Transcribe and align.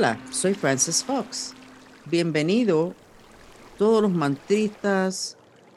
Hola, 0.00 0.18
soy 0.30 0.54
Francis 0.54 1.04
Fox. 1.04 1.52
Bienvenido 2.06 2.94
todos 3.76 4.00
los 4.00 4.10
mantristas, 4.10 5.36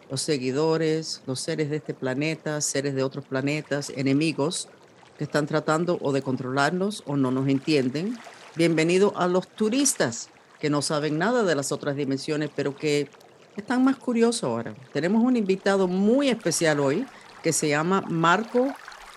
los 0.09 0.21
seguidores, 0.21 1.21
los 1.27 1.41
seres 1.41 1.69
de 1.69 1.75
este 1.75 1.93
planeta, 1.93 2.61
seres 2.61 2.95
de 2.95 3.03
otros 3.03 3.25
planetas, 3.25 3.89
enemigos 3.89 4.69
que 5.17 5.25
están 5.25 5.45
tratando 5.45 5.99
o 6.01 6.13
de 6.13 6.21
controlarnos 6.21 7.03
o 7.05 7.17
no 7.17 7.31
nos 7.31 7.49
entienden. 7.49 8.17
Bienvenido 8.55 9.11
a 9.17 9.27
los 9.27 9.45
turistas 9.45 10.29
que 10.57 10.69
no 10.69 10.81
saben 10.81 11.17
nada 11.17 11.43
de 11.43 11.55
las 11.55 11.73
otras 11.73 11.97
dimensiones, 11.97 12.49
pero 12.55 12.77
que 12.77 13.09
están 13.57 13.83
más 13.83 13.97
curiosos 13.97 14.45
ahora. 14.45 14.73
Tenemos 14.93 15.21
un 15.21 15.35
invitado 15.35 15.89
muy 15.89 16.29
especial 16.29 16.79
hoy 16.79 17.05
que 17.43 17.51
se 17.51 17.67
llama 17.67 17.99
Marco 18.07 18.73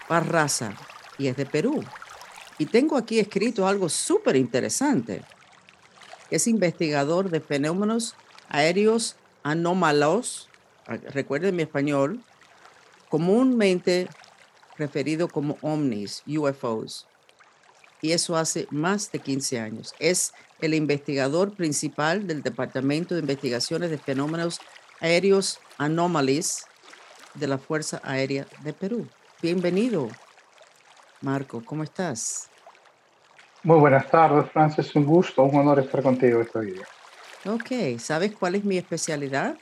Barraza 0.09 0.75
y 1.17 1.29
es 1.29 1.37
de 1.37 1.47
Perú. 1.47 1.85
Y 2.59 2.67
tengo 2.67 2.97
aquí 2.97 3.19
escrito 3.19 3.67
algo 3.67 3.89
súper 3.89 4.37
interesante. 4.37 5.23
Es 6.31 6.47
investigador 6.47 7.31
de 7.31 7.41
fenómenos 7.41 8.15
aéreos 8.49 9.17
anómalos, 9.43 10.49
recuerden 10.87 11.55
mi 11.55 11.63
español, 11.63 12.21
comúnmente 13.09 14.09
referido 14.77 15.29
como 15.29 15.59
ovnis, 15.61 16.23
UFOs. 16.27 17.07
Y 18.03 18.13
eso 18.13 18.37
hace 18.37 18.67
más 18.71 19.11
de 19.13 19.21
15 19.21 19.61
años. 19.61 19.95
Es 19.99 20.33
el 20.61 20.75
investigador 20.75 21.55
principal 21.55 22.27
del 22.27 22.43
Departamento 22.43 23.15
de 23.15 23.21
Investigaciones 23.21 23.91
de 23.91 23.99
Fenómenos 23.99 24.61
Aéreos 25.01 25.61
Anomalies 25.79 26.67
de 27.35 27.47
la 27.47 27.59
Fuerza 27.59 28.01
Aérea 28.05 28.47
de 28.63 28.73
Perú. 28.73 29.09
Bienvenido, 29.43 30.09
Marco, 31.23 31.65
¿cómo 31.65 31.83
estás? 31.83 32.49
Muy 33.63 33.79
buenas 33.81 34.09
tardes, 34.11 34.51
Francis. 34.53 34.95
Un 34.95 35.05
gusto, 35.05 35.43
un 35.43 35.57
honor 35.57 35.81
estar 35.81 36.03
contigo 36.03 36.41
este 36.41 36.61
día. 36.61 36.87
Ok, 37.47 37.99
¿sabes 37.99 38.33
cuál 38.33 38.57
es 38.57 38.65
mi 38.65 38.79
especialidad? 38.79 39.57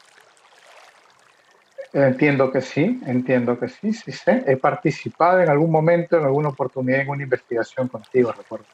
Entiendo 1.92 2.50
que 2.50 2.60
sí, 2.60 3.00
entiendo 3.06 3.58
que 3.58 3.68
sí, 3.68 3.92
sí 3.92 4.10
sé. 4.10 4.42
He 4.46 4.56
participado 4.56 5.40
en 5.40 5.48
algún 5.48 5.70
momento, 5.70 6.16
en 6.16 6.24
alguna 6.24 6.48
oportunidad, 6.48 7.00
en 7.00 7.08
una 7.08 7.22
investigación 7.22 7.88
contigo, 7.88 8.32
recuerdo. 8.32 8.66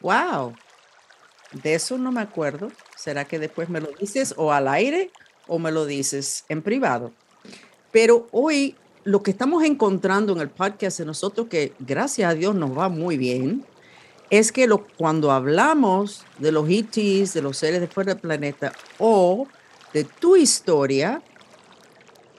¡Wow! 0.00 0.54
De 1.52 1.74
eso 1.74 1.98
no 1.98 2.12
me 2.12 2.20
acuerdo. 2.20 2.70
¿Será 2.96 3.24
que 3.24 3.38
después 3.38 3.68
me 3.68 3.80
lo 3.80 3.88
dices 3.98 4.34
o 4.36 4.52
al 4.52 4.68
aire 4.68 5.10
o 5.48 5.58
me 5.58 5.72
lo 5.72 5.84
dices 5.84 6.44
en 6.48 6.62
privado? 6.62 7.12
Pero 7.90 8.28
hoy 8.30 8.76
lo 9.04 9.22
que 9.22 9.32
estamos 9.32 9.64
encontrando 9.64 10.32
en 10.32 10.40
el 10.40 10.48
podcast 10.48 10.98
de 10.98 11.06
nosotros, 11.06 11.48
que 11.48 11.72
gracias 11.78 12.30
a 12.30 12.34
Dios 12.34 12.54
nos 12.54 12.76
va 12.76 12.88
muy 12.88 13.16
bien, 13.16 13.64
es 14.30 14.52
que 14.52 14.68
cuando 14.96 15.30
hablamos 15.30 16.24
de 16.38 16.52
los 16.52 16.68
ETs, 16.68 17.34
de 17.34 17.42
los 17.42 17.58
seres 17.58 17.80
de 17.80 17.88
fuera 17.88 18.14
del 18.14 18.20
planeta 18.20 18.72
o 18.98 19.46
de 19.92 20.04
tu 20.04 20.36
historia, 20.36 21.22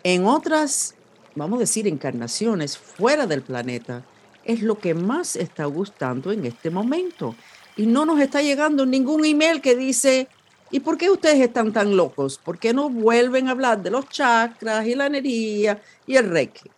en 0.04 0.26
otras, 0.26 0.96
vamos 1.36 1.58
a 1.58 1.62
decir, 1.62 1.88
encarnaciones 1.88 2.78
fuera 2.78 3.28
del 3.28 3.42
planeta, 3.42 4.04
es 4.44 4.62
lo 4.62 4.80
que 4.80 4.94
más 4.94 5.36
está 5.36 5.66
gustando 5.66 6.32
en 6.32 6.46
este 6.46 6.70
momento. 6.70 7.36
Y 7.76 7.86
no 7.86 8.06
nos 8.06 8.20
está 8.20 8.42
llegando 8.42 8.86
ningún 8.86 9.24
email 9.26 9.62
que 9.62 9.76
dice, 9.76 10.28
¿y 10.74 10.80
por 10.80 10.98
qué 10.98 11.12
ustedes 11.12 11.40
están 11.40 11.72
tan 11.72 11.96
locos? 11.96 12.40
¿Por 12.40 12.58
qué 12.58 12.74
no 12.74 12.90
vuelven 12.90 13.48
a 13.48 13.52
hablar 13.52 13.84
de 13.84 13.92
los 13.92 14.10
chakras 14.10 14.88
y 14.88 14.96
la 14.96 15.06
energía 15.06 15.80
y 16.08 16.16
el 16.16 16.32
reiki? 16.32 16.70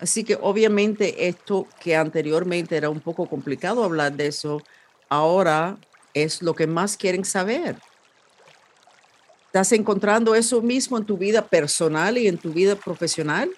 Así 0.00 0.24
que 0.24 0.36
obviamente 0.40 1.28
esto 1.28 1.68
que 1.80 1.94
anteriormente 1.94 2.76
era 2.76 2.90
un 2.90 2.98
poco 3.00 3.26
complicado 3.28 3.84
hablar 3.84 4.12
de 4.12 4.26
eso, 4.26 4.60
ahora 5.08 5.78
es 6.14 6.42
lo 6.42 6.52
que 6.52 6.66
más 6.66 6.96
quieren 6.96 7.24
saber. 7.24 7.76
¿Estás 9.46 9.70
encontrando 9.70 10.34
eso 10.34 10.60
mismo 10.60 10.98
en 10.98 11.04
tu 11.04 11.16
vida 11.16 11.46
personal 11.46 12.18
y 12.18 12.26
en 12.26 12.38
tu 12.38 12.52
vida 12.52 12.74
profesional? 12.74 13.48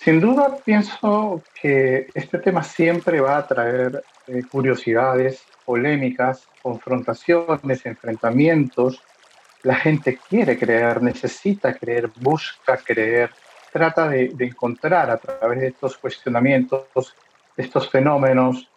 Sin 0.00 0.20
duda 0.20 0.58
pienso 0.64 1.42
que 1.60 2.06
este 2.14 2.38
tema 2.38 2.62
siempre 2.62 3.20
va 3.20 3.36
a 3.36 3.46
traer 3.48 4.04
eh, 4.28 4.42
curiosidades, 4.48 5.42
polémicas, 5.64 6.46
confrontaciones, 6.62 7.84
enfrentamientos. 7.84 9.02
La 9.64 9.74
gente 9.74 10.20
quiere 10.28 10.56
creer, 10.56 11.02
necesita 11.02 11.74
creer, 11.74 12.10
busca 12.20 12.76
creer, 12.76 13.30
trata 13.72 14.08
de, 14.08 14.32
encontrar 14.38 15.10
a 15.10 15.16
través 15.16 15.60
de 15.60 15.66
estos 15.66 15.98
cuestionamientos, 15.98 17.16
estos 17.56 17.90
fenómenos, 17.90 18.70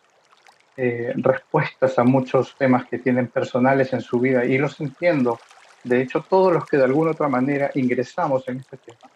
eh, 0.75 1.13
respuestas 1.17 1.99
a 1.99 2.03
muchos 2.03 2.55
temas 2.57 2.87
que 2.87 2.97
tienen 2.97 3.27
personales 3.27 3.93
en 3.93 4.01
su 4.01 4.19
vida 4.19 4.43
y 4.43 4.57
los 4.57 4.81
entiendo. 4.81 5.39
De 5.83 6.01
hecho, 6.01 6.25
todos 6.27 6.51
los 6.51 6.65
que 6.65 6.77
de 6.77 6.85
alguna 6.85 7.11
otra 7.11 7.27
manera 7.27 7.69
ingresamos 7.75 8.47
en 8.47 8.57
este 8.57 8.77
tema, 8.77 9.10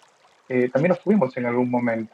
eh, 0.49 0.69
también 0.71 0.89
los 0.89 1.01
tuvimos 1.01 1.35
en 1.37 1.45
algún 1.45 1.69
momento. 1.69 2.13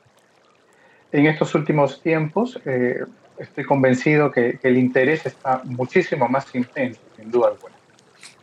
En 1.12 1.26
estos 1.26 1.54
últimos 1.56 2.02
tiempos, 2.02 2.60
eh, 2.66 3.04
estoy 3.38 3.66
convencido 3.66 4.32
que, 4.32 4.60
el 4.64 4.78
interés 4.78 5.26
está 5.26 5.62
muchísimo 5.66 6.28
más 6.28 6.54
intenso, 6.56 7.02
sin 7.18 7.32
duda 7.32 7.50
alguna. 7.50 7.76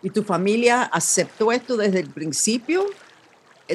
¿Y 0.03 0.11
tu 0.11 0.23
familia 0.23 0.83
aceptó 0.83 1.51
esto 1.51 1.77
desde 1.77 2.01
el 2.01 2.11
principio, 2.11 2.85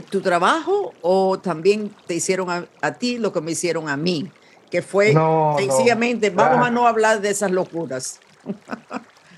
tu 0.10 0.22
trabajo, 0.22 0.94
o 1.02 1.40
también 1.40 1.92
te 2.08 2.16
hicieron 2.16 2.50
a, 2.50 2.66
a 2.82 2.94
ti 2.94 3.18
lo 3.18 3.34
que 3.34 3.42
me 3.42 3.52
hicieron 3.52 3.90
a 3.90 3.98
mí? 3.98 4.32
que 4.74 4.82
fue 4.82 5.14
sencillamente, 5.56 6.32
vamos 6.32 6.66
a 6.66 6.72
no 6.72 6.88
hablar 6.88 7.22
de 7.22 7.30
esas 7.30 7.52
locuras. 7.52 8.20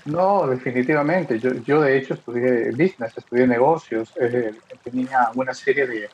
No, 0.06 0.46
definitivamente. 0.46 1.40
Yo, 1.40 1.52
yo 1.64 1.80
de 1.80 1.98
hecho 1.98 2.14
estudié 2.14 2.70
business, 2.70 3.12
estudié 3.16 3.44
negocios, 3.44 4.12
eh, 4.20 4.54
tenía 4.84 5.32
una 5.34 5.52
serie 5.52 5.84
de, 5.84 6.08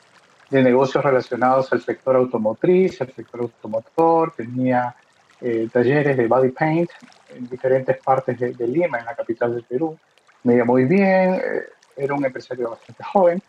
de, 0.49 0.63
negocios 0.63 1.03
relacionados 1.03 1.71
al 1.73 1.81
sector 1.81 2.15
automotriz, 2.15 3.01
al 3.01 3.13
sector 3.13 3.41
automotor, 3.41 4.33
tenía 4.35 4.95
eh, 5.41 5.67
talleres 5.71 6.15
de 6.17 6.27
body 6.27 6.49
paint 6.49 6.89
en 7.35 7.49
diferentes 7.49 7.97
partes 7.97 8.39
de, 8.39 8.67
Lima, 8.67 8.99
en 8.99 9.05
la 9.05 9.15
capital 9.15 9.55
del 9.55 9.63
Perú. 9.63 9.97
Me 10.43 10.55
iba 10.55 10.65
muy 10.65 10.85
bien, 10.85 11.35
eh, 11.35 11.63
era 11.95 12.13
un 12.13 12.25
empresario 12.25 12.69
bastante 12.69 13.03
joven 13.03 13.41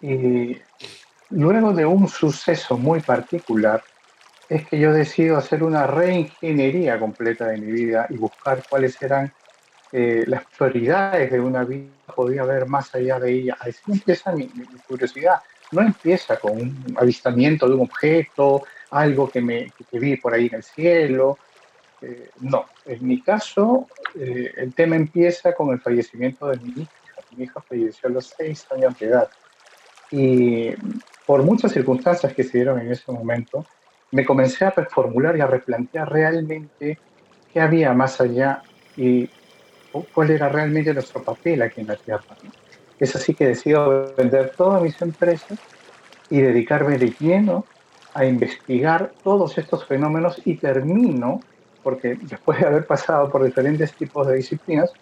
y 0.00 0.58
luego 1.30 1.72
de 1.72 1.86
un 1.86 2.08
suceso 2.08 2.76
muy 2.76 3.00
particular, 3.00 3.82
es 4.48 4.66
que 4.66 4.78
yo 4.78 4.92
decido 4.92 5.38
hacer 5.38 5.62
una 5.62 5.86
reingeniería 5.86 6.98
completa 6.98 7.46
de 7.46 7.58
mi 7.58 7.72
vida 7.72 8.06
y 8.10 8.16
buscar 8.16 8.62
cuáles 8.68 9.00
eran 9.00 9.32
eh, 9.92 10.24
las 10.26 10.44
prioridades 10.46 11.30
de 11.30 11.40
una 11.40 11.64
vida, 11.64 11.90
podía 12.14 12.44
ver 12.44 12.66
más 12.66 12.94
allá 12.94 13.18
de 13.18 13.32
ella. 13.32 13.56
Así 13.60 13.78
empieza 13.88 14.32
mi, 14.32 14.48
curiosidad. 14.86 15.40
No 15.72 15.82
empieza 15.82 16.38
con 16.38 16.52
un 16.52 16.96
avistamiento 16.96 17.66
de 17.66 17.74
un 17.74 17.82
objeto, 17.82 18.62
algo 18.90 19.28
que, 19.28 19.40
me, 19.40 19.72
vi 19.92 20.16
por 20.16 20.34
ahí 20.34 20.46
en 20.46 20.56
el 20.56 20.62
cielo. 20.62 21.38
Eh, 22.00 22.30
no, 22.40 22.66
en 22.84 23.06
mi 23.06 23.20
caso, 23.22 23.88
eh, 24.14 24.52
el 24.56 24.74
tema 24.74 24.96
empieza 24.96 25.54
con 25.54 25.70
el 25.70 25.80
fallecimiento 25.80 26.48
de 26.48 26.58
mi 26.58 26.82
hija. 26.82 26.92
Mi 27.36 27.44
hija 27.44 27.60
falleció 27.62 28.08
a 28.08 28.12
los 28.12 28.34
seis 28.36 28.66
años 28.70 28.98
de 28.98 29.06
edad. 29.06 29.30
Y 30.10 30.70
por 31.26 31.42
muchas 31.42 31.72
circunstancias 31.72 32.34
que 32.34 32.44
se 32.44 32.58
dieron 32.58 32.78
en 32.78 32.92
ese 32.92 33.10
momento, 33.10 33.64
me 34.10 34.26
comencé 34.26 34.66
a 34.66 34.70
reformular 34.70 35.36
y 35.36 35.40
a 35.40 35.46
replantear 35.46 36.12
realmente 36.12 36.98
qué 37.52 37.60
había 37.60 37.94
más 37.94 38.20
allá 38.20 38.62
y 38.96 39.28
cuál 40.12 40.30
era 40.30 40.48
realmente 40.48 40.92
nuestro 40.92 41.22
papel 41.22 41.62
aquí 41.62 41.80
en 41.80 41.86
la 41.86 41.96
Tierra. 41.96 42.36
Es 43.02 43.16
así 43.16 43.34
que 43.34 43.48
decido 43.48 44.14
vender 44.16 44.52
todas 44.56 44.80
mis 44.80 45.02
empresas 45.02 45.58
y 46.30 46.40
dedicarme 46.40 46.98
de 46.98 47.12
lleno 47.18 47.66
a 48.14 48.24
investigar 48.24 49.10
todos 49.24 49.58
estos 49.58 49.84
fenómenos 49.86 50.40
y 50.44 50.54
termino, 50.54 51.40
porque 51.82 52.16
después 52.22 52.60
de 52.60 52.66
haber 52.68 52.86
pasado 52.86 53.28
por 53.28 53.42
diferentes 53.42 53.92
tipos 53.94 54.28
de 54.28 54.36
disciplinas, 54.36 54.92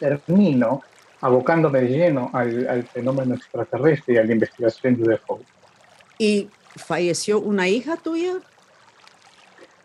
termino 0.00 0.82
abocándome 1.20 1.82
de 1.82 1.88
lleno 1.90 2.28
al, 2.32 2.66
al 2.66 2.82
fenómeno 2.82 3.36
extraterrestre 3.36 4.14
y 4.14 4.16
a 4.16 4.24
la 4.24 4.32
investigación 4.32 4.96
de 4.96 5.14
UFO. 5.14 5.38
¿Y 6.18 6.50
falleció 6.74 7.38
una 7.38 7.68
hija 7.68 7.96
tuya? 7.98 8.34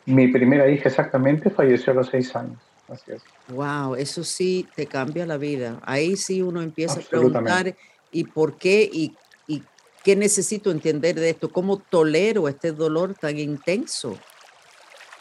Mi 0.07 0.27
primera 0.27 0.67
hija 0.67 0.89
exactamente 0.89 1.51
falleció 1.51 1.93
a 1.93 1.97
los 1.97 2.07
seis 2.07 2.35
años. 2.35 2.57
Así 2.87 3.11
es. 3.11 3.23
Wow, 3.47 3.95
eso 3.95 4.23
sí 4.23 4.67
te 4.75 4.85
cambia 4.85 5.25
la 5.25 5.37
vida. 5.37 5.79
Ahí 5.83 6.15
sí 6.15 6.41
uno 6.41 6.61
empieza 6.61 6.99
a 6.99 7.03
preguntar 7.03 7.75
y 8.11 8.23
por 8.25 8.57
qué 8.57 8.89
y, 8.91 9.15
y 9.47 9.63
qué 10.03 10.15
necesito 10.15 10.69
entender 10.71 11.15
de 11.15 11.29
esto, 11.29 11.49
cómo 11.51 11.77
tolero 11.77 12.47
este 12.47 12.71
dolor 12.71 13.13
tan 13.15 13.37
intenso. 13.39 14.17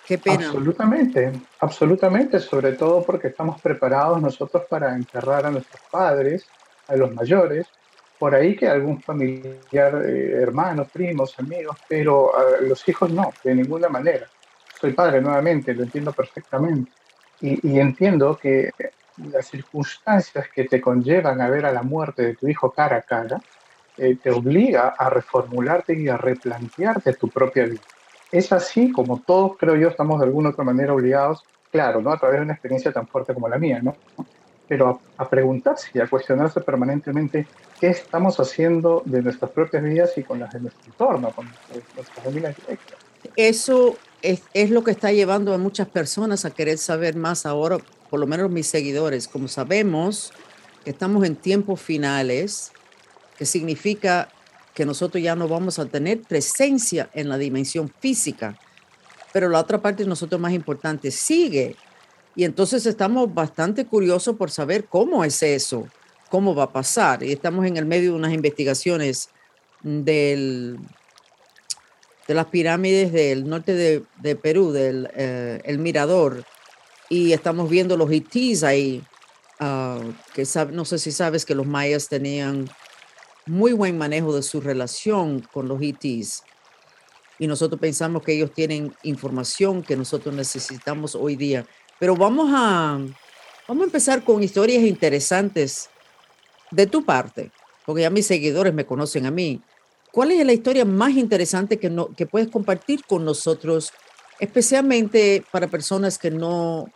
Qué 0.07 0.19
pena. 0.19 0.47
Absolutamente, 0.47 1.33
absolutamente, 1.61 2.41
sobre 2.41 2.73
todo 2.73 3.05
porque 3.05 3.29
estamos 3.29 3.61
preparados 3.61 4.21
nosotros 4.21 4.65
para 4.69 4.95
enterrar 4.95 5.47
a 5.47 5.51
nuestros 5.51 5.81
padres, 5.91 6.47
a 6.89 6.97
los 6.97 7.13
mayores, 7.15 7.67
por 8.19 8.35
ahí 8.35 8.57
que 8.57 8.69
algún 8.69 9.01
familiar, 9.01 10.03
eh, 10.05 10.43
hermanos, 10.43 10.89
primos, 10.93 11.39
amigos, 11.39 11.77
pero 11.89 12.37
a 12.37 12.61
los 12.61 12.87
hijos 12.89 13.11
no, 13.11 13.33
de 13.43 13.55
ninguna 13.55 13.89
manera. 13.89 14.29
Soy 14.81 14.93
padre 14.93 15.21
nuevamente, 15.21 15.73
lo 15.75 15.85
entiendo 15.85 16.13
perfectamente. 16.13 16.91
Y, 17.43 17.79
entiendo 17.81 18.39
que 18.41 18.71
las 19.17 19.47
circunstancias 19.49 20.47
que 20.55 20.65
te 20.65 20.81
conllevan 20.81 21.41
a 21.41 21.51
ver 21.51 21.67
a 21.67 21.73
la 21.73 21.83
muerte 21.83 22.23
de 22.23 22.37
tu 22.37 22.49
hijo 22.49 22.71
cara 22.71 22.99
a 22.99 23.03
cara 23.03 23.41
eh, 23.99 24.17
te 24.23 24.31
obliga 24.31 24.95
a 24.97 25.11
reformularte 25.11 25.99
y 25.99 26.09
a 26.09 26.17
replantearte 26.17 27.13
tu 27.15 27.29
propia 27.29 27.65
vida. 27.65 27.83
Es 28.31 28.53
así 28.53 28.91
como 28.91 29.21
todos, 29.21 29.59
creo 29.59 29.77
yo, 29.77 29.89
estamos 29.89 30.21
de 30.21 30.27
alguna 30.27 30.51
otra 30.51 30.65
manera 30.65 30.95
obligados, 30.95 31.45
claro, 31.71 32.01
¿no? 32.01 32.13
a 32.13 32.19
través 32.19 32.39
de 32.39 32.45
una 32.45 32.55
experiencia 32.55 32.93
tan 32.93 33.07
fuerte 33.07 33.35
como 33.35 33.49
la 33.49 33.59
mía, 33.59 33.81
¿no? 33.83 33.97
pero 34.69 35.01
a, 35.19 35.29
preguntarse 35.29 35.91
y 35.93 36.01
a 36.01 36.07
cuestionarse 36.07 36.61
permanentemente 36.63 37.47
qué 37.79 37.89
estamos 37.89 38.41
haciendo 38.41 39.03
de 39.05 39.21
nuestras 39.21 39.51
propias 39.51 39.83
vidas 39.83 40.17
y 40.17 40.23
con 40.23 40.39
las 40.39 40.53
de 40.53 40.61
nuestro 40.61 40.85
entorno, 40.87 41.31
con 41.33 41.47
nuestras 41.75 42.09
familias 42.25 42.57
directas. 42.57 42.99
Eso 43.37 43.97
es, 44.23 44.43
es, 44.55 44.71
lo 44.71 44.85
que 44.85 44.93
está 44.93 45.13
llevando 45.13 45.53
a 45.53 45.59
muchas 45.59 45.89
personas 45.89 46.45
a 46.45 46.51
querer 46.51 46.79
saber 46.79 47.17
más 47.17 47.45
ahora, 47.45 47.79
por 48.09 48.21
lo 48.21 48.27
menos 48.27 48.51
mis 48.51 48.67
seguidores. 48.67 49.29
Como 49.29 49.49
sabemos 49.49 50.33
que 50.85 50.91
estamos 50.91 51.25
en 51.25 51.37
tiempos 51.37 51.81
finales, 51.81 52.73
que 53.37 53.45
significa 53.45 54.29
que 54.75 54.87
nosotros 54.87 55.23
ya 55.23 55.37
no 55.37 55.49
vamos 55.49 55.79
a 55.79 55.87
tener 55.87 56.23
presencia 56.23 57.11
en 57.15 57.29
la 57.29 57.39
dimensión 57.39 57.93
física, 58.01 58.59
pero 59.33 59.49
la 59.49 59.61
otra 59.61 59.81
parte 59.81 60.05
nosotros 60.05 60.41
más 60.41 60.53
importante 60.53 61.11
sigue 61.11 61.77
y 62.35 62.45
entonces 62.45 62.87
estamos 62.87 63.33
bastante 63.33 63.85
curiosos 63.87 64.37
por 64.37 64.51
saber 64.51 64.87
cómo 64.87 65.25
es 65.25 65.43
eso, 65.43 65.87
cómo 66.31 66.55
va 66.55 66.65
a 66.65 66.73
pasar. 66.73 67.23
Y 67.23 67.33
estamos 67.33 67.67
en 67.67 67.77
el 67.77 67.85
medio 67.85 68.13
de 68.13 68.17
unas 68.17 68.33
investigaciones 68.33 69.29
del, 69.83 70.79
de 72.27 72.35
las 72.35 72.47
pirámides 72.47 73.13
del 73.13 73.49
norte 73.49 73.75
de, 73.75 74.37
Perú, 74.37 74.73
del 74.73 75.11
eh, 75.15 75.61
el 75.65 75.79
Mirador, 75.79 76.45
y 77.09 77.33
estamos 77.33 77.69
viendo 77.69 77.97
los 77.97 78.11
hitis 78.11 78.63
ahí, 78.63 79.03
ah, 79.61 80.01
que 80.35 80.45
no 80.71 80.85
sé 80.85 80.99
si 80.99 81.13
sabes 81.13 81.45
que 81.45 81.55
los 81.55 81.67
mayas 81.67 82.09
tenían 82.09 82.71
muy 83.47 83.73
buen 83.73 83.99
manejo 83.99 84.35
de 84.35 84.43
su 84.43 84.61
relación 84.61 85.41
con 85.53 85.69
los 85.69 85.83
hitis. 85.83 86.43
Y 87.39 87.47
nosotros 87.47 87.81
pensamos 87.81 88.23
que 88.23 88.35
ellos 88.35 88.53
tienen 88.53 88.95
información 89.03 89.83
que 89.83 89.97
nosotros 89.97 90.35
necesitamos 90.35 91.15
hoy 91.15 91.37
día. 91.37 91.67
Pero 91.99 92.17
vamos 92.17 92.51
a, 92.55 92.99
vamos 93.69 93.83
a 93.83 93.85
empezar 93.85 94.25
con 94.25 94.43
historias 94.43 94.85
interesantes 94.85 95.91
de 96.71 96.87
tu 96.87 97.05
parte, 97.05 97.51
porque 97.85 98.03
ya 98.03 98.11
mis 98.11 98.27
seguidores 98.27 98.73
me 98.73 98.87
conocen 98.87 99.27
a 99.27 99.31
mí. 99.31 99.61
¿Cuál 100.13 100.31
es 100.33 100.47
la 100.47 100.53
historia 100.53 100.85
más 100.85 101.13
interesante 101.13 101.79
que, 101.79 101.91
no, 101.91 102.09
que 102.15 102.27
puedes 102.27 102.49
compartir 102.49 103.05
con 103.07 103.25
nosotros, 103.25 103.93
especialmente 104.39 105.43
para 105.51 105.67
personas 105.67 106.19
que 106.19 106.31
no, 106.31 106.87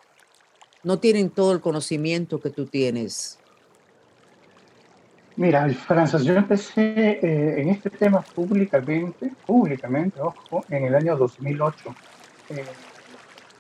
no 0.84 0.98
tienen 0.98 1.30
todo 1.30 1.52
el 1.52 1.60
conocimiento 1.60 2.40
que 2.40 2.50
tú 2.50 2.66
tienes? 2.66 3.38
Mira, 5.36 5.68
Francis, 5.86 6.22
yo 6.22 6.34
empecé 6.34 7.18
eh, 7.22 7.60
en 7.60 7.68
este 7.70 7.90
tema 7.90 8.22
públicamente, 8.22 9.32
públicamente, 9.46 10.20
ojo, 10.20 10.64
en 10.70 10.84
el 10.84 10.94
año 10.94 11.16
2008 11.16 11.94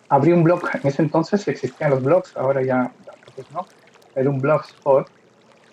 abrí 0.08 0.32
un 0.32 0.44
blog, 0.44 0.62
en 0.74 0.86
ese 0.86 1.02
entonces 1.02 1.46
existían 1.48 1.90
los 1.90 2.02
blogs, 2.02 2.36
ahora 2.36 2.62
ya 2.62 2.92
pues 3.34 3.50
no, 3.50 3.66
era 4.14 4.30
un 4.30 4.40
blogspot. 4.40 5.08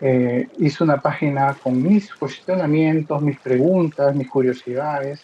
Eh, 0.05 0.49
hice 0.57 0.83
una 0.83 0.99
página 0.99 1.55
con 1.63 1.81
mis 1.81 2.13
cuestionamientos, 2.13 3.21
mis 3.21 3.39
preguntas, 3.39 4.13
mis 4.13 4.29
curiosidades, 4.29 5.23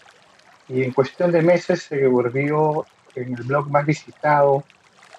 y 0.70 0.84
en 0.84 0.94
cuestión 0.94 1.34
de 1.34 1.42
meses 1.42 1.82
se 1.82 2.08
volvió 2.08 2.86
en 3.14 3.34
el 3.36 3.44
blog 3.44 3.70
más 3.70 3.86
visitado 3.86 4.64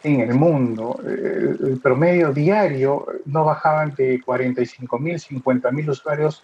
en 0.02 0.20
el 0.20 0.32
mundo. 0.32 0.98
Eh, 1.06 1.56
el, 1.60 1.78
promedio 1.78 2.32
diario 2.32 3.04
no 3.26 3.44
bajaban 3.44 3.94
de 3.94 4.22
45 4.24 4.98
mil, 4.98 5.20
50 5.20 5.70
mil 5.72 5.90
usuarios 5.90 6.42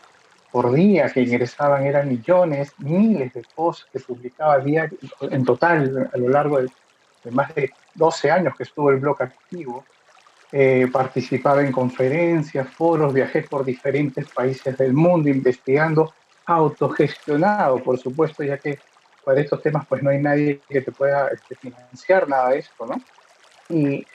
por 0.53 0.71
día 0.75 1.09
que 1.09 1.23
ingresaban, 1.23 1.87
eran 1.87 2.11
millones, 2.11 2.75
miles 2.77 3.33
de 3.33 3.43
posts 3.55 3.87
que 3.91 4.01
publicaba 4.01 4.59
diario, 4.59 4.99
en 5.23 5.43
total 5.43 6.11
a 6.13 6.19
lo 6.19 6.29
largo 6.29 6.59
del 6.59 6.71
más 7.31 7.55
de 7.55 7.73
12 7.95 8.31
años 8.31 8.55
que 8.59 8.65
estuvo 8.65 8.91
el 8.91 8.99
blog 8.99 9.23
activo, 9.23 9.87
eh, 10.52 10.87
participaba 10.93 11.62
en 11.62 11.72
conferencias, 11.72 12.69
foros, 12.69 13.12
viajé 13.12 13.43
por 13.43 13.64
diferentes 13.64 14.28
países 14.28 14.76
del 14.78 14.93
mundo 14.93 15.28
investigando, 15.28 16.12
autogestionado, 16.46 17.82
por 17.82 17.98
supuesto, 17.98 18.44
ya 18.44 18.58
que 18.58 18.78
para 19.25 19.40
estos 19.40 19.60
temas 19.60 19.84
pues 19.88 20.02
no 20.04 20.10
hay 20.10 20.22
nadie 20.22 20.60
que 20.69 20.81
te 20.81 20.93
pueda 20.93 21.28
este, 21.28 21.56
financiar 21.56 22.28
nada 22.28 22.50
de 22.50 22.60
esto, 22.60 22.87
¿no? 22.87 22.94
Y 23.69 24.06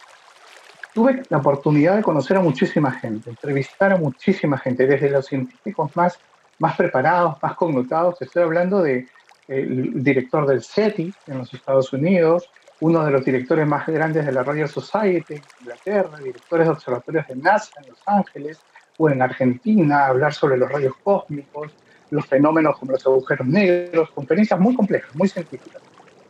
tuve 0.94 1.24
la 1.30 1.40
oportunidad 1.40 1.98
de 1.98 2.02
conocer 2.02 2.38
a 2.38 2.42
muchísima 2.42 2.92
gente, 2.94 3.30
entrevistar 3.30 3.92
a 3.92 3.98
muchísima 3.98 4.58
gente, 4.58 4.88
desde 4.88 5.10
los 5.10 5.26
científicos 5.26 5.94
más, 5.96 6.18
más 6.60 6.78
preparados, 6.78 7.36
más 7.42 7.56
connotados, 7.56 8.22
estoy 8.22 8.44
hablando 8.44 8.82
del 8.82 9.10
de, 9.48 9.92
director 9.96 10.48
del 10.48 10.64
SETI 10.64 11.14
en 11.28 11.38
los 11.40 11.54
Estados 11.54 11.92
Unidos, 11.92 12.50
uno 12.82 13.06
de 13.06 13.12
los 13.12 13.24
directores 13.24 13.68
más 13.68 13.86
grandes 13.88 14.26
de 14.26 14.32
la 14.32 14.44
Royal 14.44 14.68
Society 14.68 15.36
en 15.36 15.44
Inglaterra, 15.62 16.18
directores 16.18 16.66
de 16.66 16.74
observatorios 16.74 17.28
de 17.28 17.36
NASA 17.36 17.72
en 17.82 17.90
Los 17.90 18.00
Ángeles 18.06 18.60
o 18.98 19.10
en 19.10 19.22
Argentina, 19.22 20.08
hablar 20.08 20.34
sobre 20.34 20.58
los 20.58 20.72
rayos 20.72 20.96
cósmicos, 21.04 21.72
los 22.10 22.26
fenómenos 22.26 22.78
como 22.78 22.94
los 22.94 23.06
agujeros 23.06 23.48
negros, 23.48 24.10
conferencias 24.12 24.60
muy 24.60 24.76
complejas, 24.76 25.16
muy 25.16 25.30
científicas. 25.30 25.82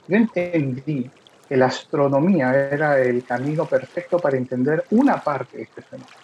Yo 0.07 0.17
entendí 0.17 1.09
que 1.47 1.55
la 1.55 1.67
astronomía 1.67 2.53
era 2.69 2.99
el 2.99 3.23
camino 3.23 3.65
perfecto 3.65 4.19
para 4.19 4.37
entender 4.37 4.83
una 4.91 5.17
parte 5.17 5.57
de 5.57 5.63
este 5.63 5.81
fenómeno. 5.81 6.15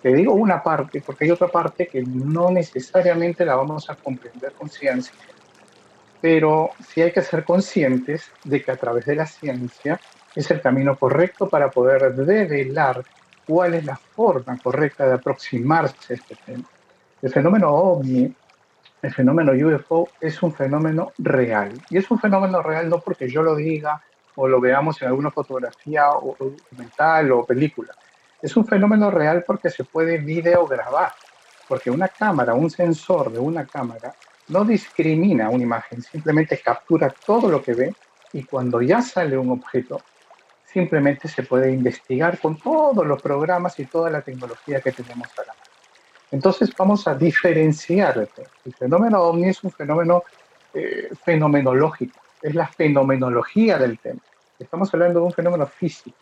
Te 0.00 0.14
digo 0.14 0.32
una 0.32 0.62
parte 0.62 1.02
porque 1.04 1.24
hay 1.24 1.30
otra 1.30 1.48
parte 1.48 1.86
que 1.86 2.02
no 2.02 2.50
necesariamente 2.50 3.44
la 3.44 3.56
vamos 3.56 3.90
a 3.90 3.94
comprender 3.94 4.52
con 4.52 4.70
ciencia 4.70 5.12
pero 6.20 6.70
sí 6.88 7.02
hay 7.02 7.12
que 7.12 7.22
ser 7.22 7.44
conscientes 7.44 8.30
de 8.44 8.62
que 8.62 8.72
a 8.72 8.76
través 8.76 9.04
de 9.06 9.16
la 9.16 9.26
ciencia 9.26 10.00
es 10.34 10.50
el 10.50 10.60
camino 10.60 10.96
correcto 10.96 11.48
para 11.48 11.70
poder 11.70 12.14
develar 12.14 13.02
cuál 13.46 13.74
es 13.74 13.84
la 13.84 13.96
forma 13.96 14.58
correcta 14.58 15.06
de 15.06 15.14
aproximarse 15.14 16.12
a 16.12 16.16
este 16.16 16.36
tema. 16.44 16.64
El 17.22 17.32
fenómeno 17.32 17.70
ovni, 17.70 18.34
el 19.02 19.14
fenómeno 19.14 19.52
UFO, 19.52 20.08
es 20.20 20.42
un 20.42 20.52
fenómeno 20.52 21.12
real. 21.18 21.72
Y 21.90 21.98
es 21.98 22.10
un 22.10 22.18
fenómeno 22.18 22.62
real 22.62 22.88
no 22.88 23.00
porque 23.00 23.28
yo 23.28 23.42
lo 23.42 23.54
diga 23.54 24.02
o 24.34 24.46
lo 24.46 24.60
veamos 24.60 25.00
en 25.00 25.08
alguna 25.08 25.30
fotografía 25.30 26.10
o 26.10 26.36
documental 26.38 27.32
o 27.32 27.44
película. 27.44 27.94
Es 28.42 28.56
un 28.56 28.66
fenómeno 28.66 29.10
real 29.10 29.44
porque 29.46 29.70
se 29.70 29.84
puede 29.84 30.18
videograbar, 30.18 31.12
porque 31.66 31.90
una 31.90 32.08
cámara, 32.08 32.52
un 32.52 32.70
sensor 32.70 33.32
de 33.32 33.38
una 33.38 33.64
cámara 33.64 34.14
no 34.48 34.64
discrimina 34.64 35.50
una 35.50 35.62
imagen, 35.62 36.02
simplemente 36.02 36.58
captura 36.58 37.10
todo 37.10 37.50
lo 37.50 37.62
que 37.62 37.74
ve 37.74 37.94
y 38.32 38.44
cuando 38.44 38.80
ya 38.80 39.02
sale 39.02 39.36
un 39.36 39.50
objeto, 39.50 40.00
simplemente 40.64 41.28
se 41.28 41.42
puede 41.42 41.72
investigar 41.72 42.38
con 42.38 42.58
todos 42.58 43.06
los 43.06 43.20
programas 43.22 43.78
y 43.80 43.86
toda 43.86 44.10
la 44.10 44.20
tecnología 44.20 44.80
que 44.80 44.92
tenemos 44.92 45.28
ahora. 45.38 45.54
Entonces 46.30 46.70
vamos 46.76 47.06
a 47.06 47.14
diferenciar. 47.14 48.28
El 48.64 48.74
fenómeno 48.74 49.22
ovni 49.22 49.48
es 49.48 49.62
un 49.64 49.70
fenómeno 49.70 50.24
eh, 50.74 51.08
fenomenológico, 51.24 52.20
es 52.42 52.54
la 52.54 52.66
fenomenología 52.66 53.78
del 53.78 53.98
tema. 53.98 54.20
Estamos 54.58 54.92
hablando 54.92 55.20
de 55.20 55.26
un 55.26 55.32
fenómeno 55.32 55.66
físico. 55.66 56.16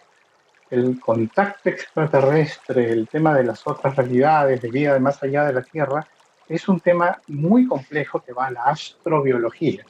El 0.71 0.99
contacto 1.01 1.69
extraterrestre, 1.69 2.91
el 2.91 3.09
tema 3.09 3.35
de 3.35 3.45
las 3.45 3.67
otras 3.67 3.97
realidades, 3.97 4.61
de 4.61 4.71
vida 4.71 4.95
de 4.95 5.01
más 5.01 5.23
allá 5.23 5.45
de 5.45 5.53
la 5.53 5.63
Tierra, 5.63 6.07
es 6.49 6.69
un 6.69 6.81
tema 6.81 7.21
muy 7.29 7.67
complejo 7.67 8.21
que 8.21 8.33
va 8.33 8.47
a 8.47 8.51
la 8.51 8.65
astrobiología. 8.65 9.85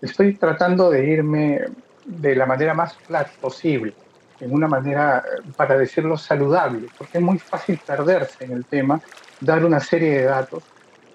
Estoy 0.00 0.34
tratando 0.34 0.90
de 0.90 1.04
irme 1.04 1.60
de 2.04 2.36
la 2.36 2.46
manera 2.46 2.74
más 2.74 2.96
flat 2.96 3.28
posible, 3.36 3.94
en 4.40 4.52
una 4.52 4.68
manera, 4.68 5.24
para 5.56 5.76
decirlo, 5.76 6.16
saludable, 6.16 6.88
porque 6.96 7.18
es 7.18 7.24
muy 7.24 7.38
fácil 7.38 7.80
perderse 7.84 8.44
en 8.44 8.52
el 8.52 8.64
tema, 8.64 9.00
dar 9.40 9.64
una 9.64 9.80
serie 9.80 10.18
de 10.18 10.24
datos 10.24 10.62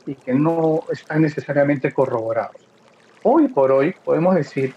y 0.06 0.16
que 0.16 0.34
no 0.34 0.84
están 0.92 1.22
necesariamente 1.22 1.94
corroborados. 1.94 2.56
Hoy 3.24 3.48
por 3.48 3.72
hoy 3.72 3.94
podemos 4.04 4.36
decir 4.36 4.74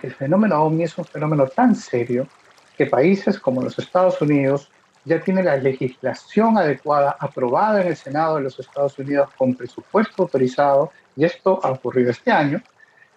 que 0.00 0.06
el 0.06 0.14
fenómeno 0.14 0.62
OVNI 0.62 0.84
es 0.84 0.96
un 0.98 1.04
fenómeno 1.04 1.46
tan 1.48 1.74
serio 1.74 2.28
que 2.76 2.86
países 2.86 3.38
como 3.40 3.62
los 3.62 3.78
Estados 3.78 4.20
Unidos, 4.20 4.70
ya 5.06 5.20
tiene 5.20 5.42
la 5.42 5.56
legislación 5.56 6.58
adecuada 6.58 7.16
aprobada 7.18 7.80
en 7.80 7.88
el 7.88 7.96
Senado 7.96 8.36
de 8.36 8.42
los 8.42 8.58
Estados 8.58 8.98
Unidos 8.98 9.30
con 9.38 9.54
presupuesto 9.54 10.24
autorizado, 10.24 10.90
y 11.16 11.24
esto 11.24 11.60
ha 11.62 11.70
ocurrido 11.70 12.10
este 12.10 12.32
año, 12.32 12.60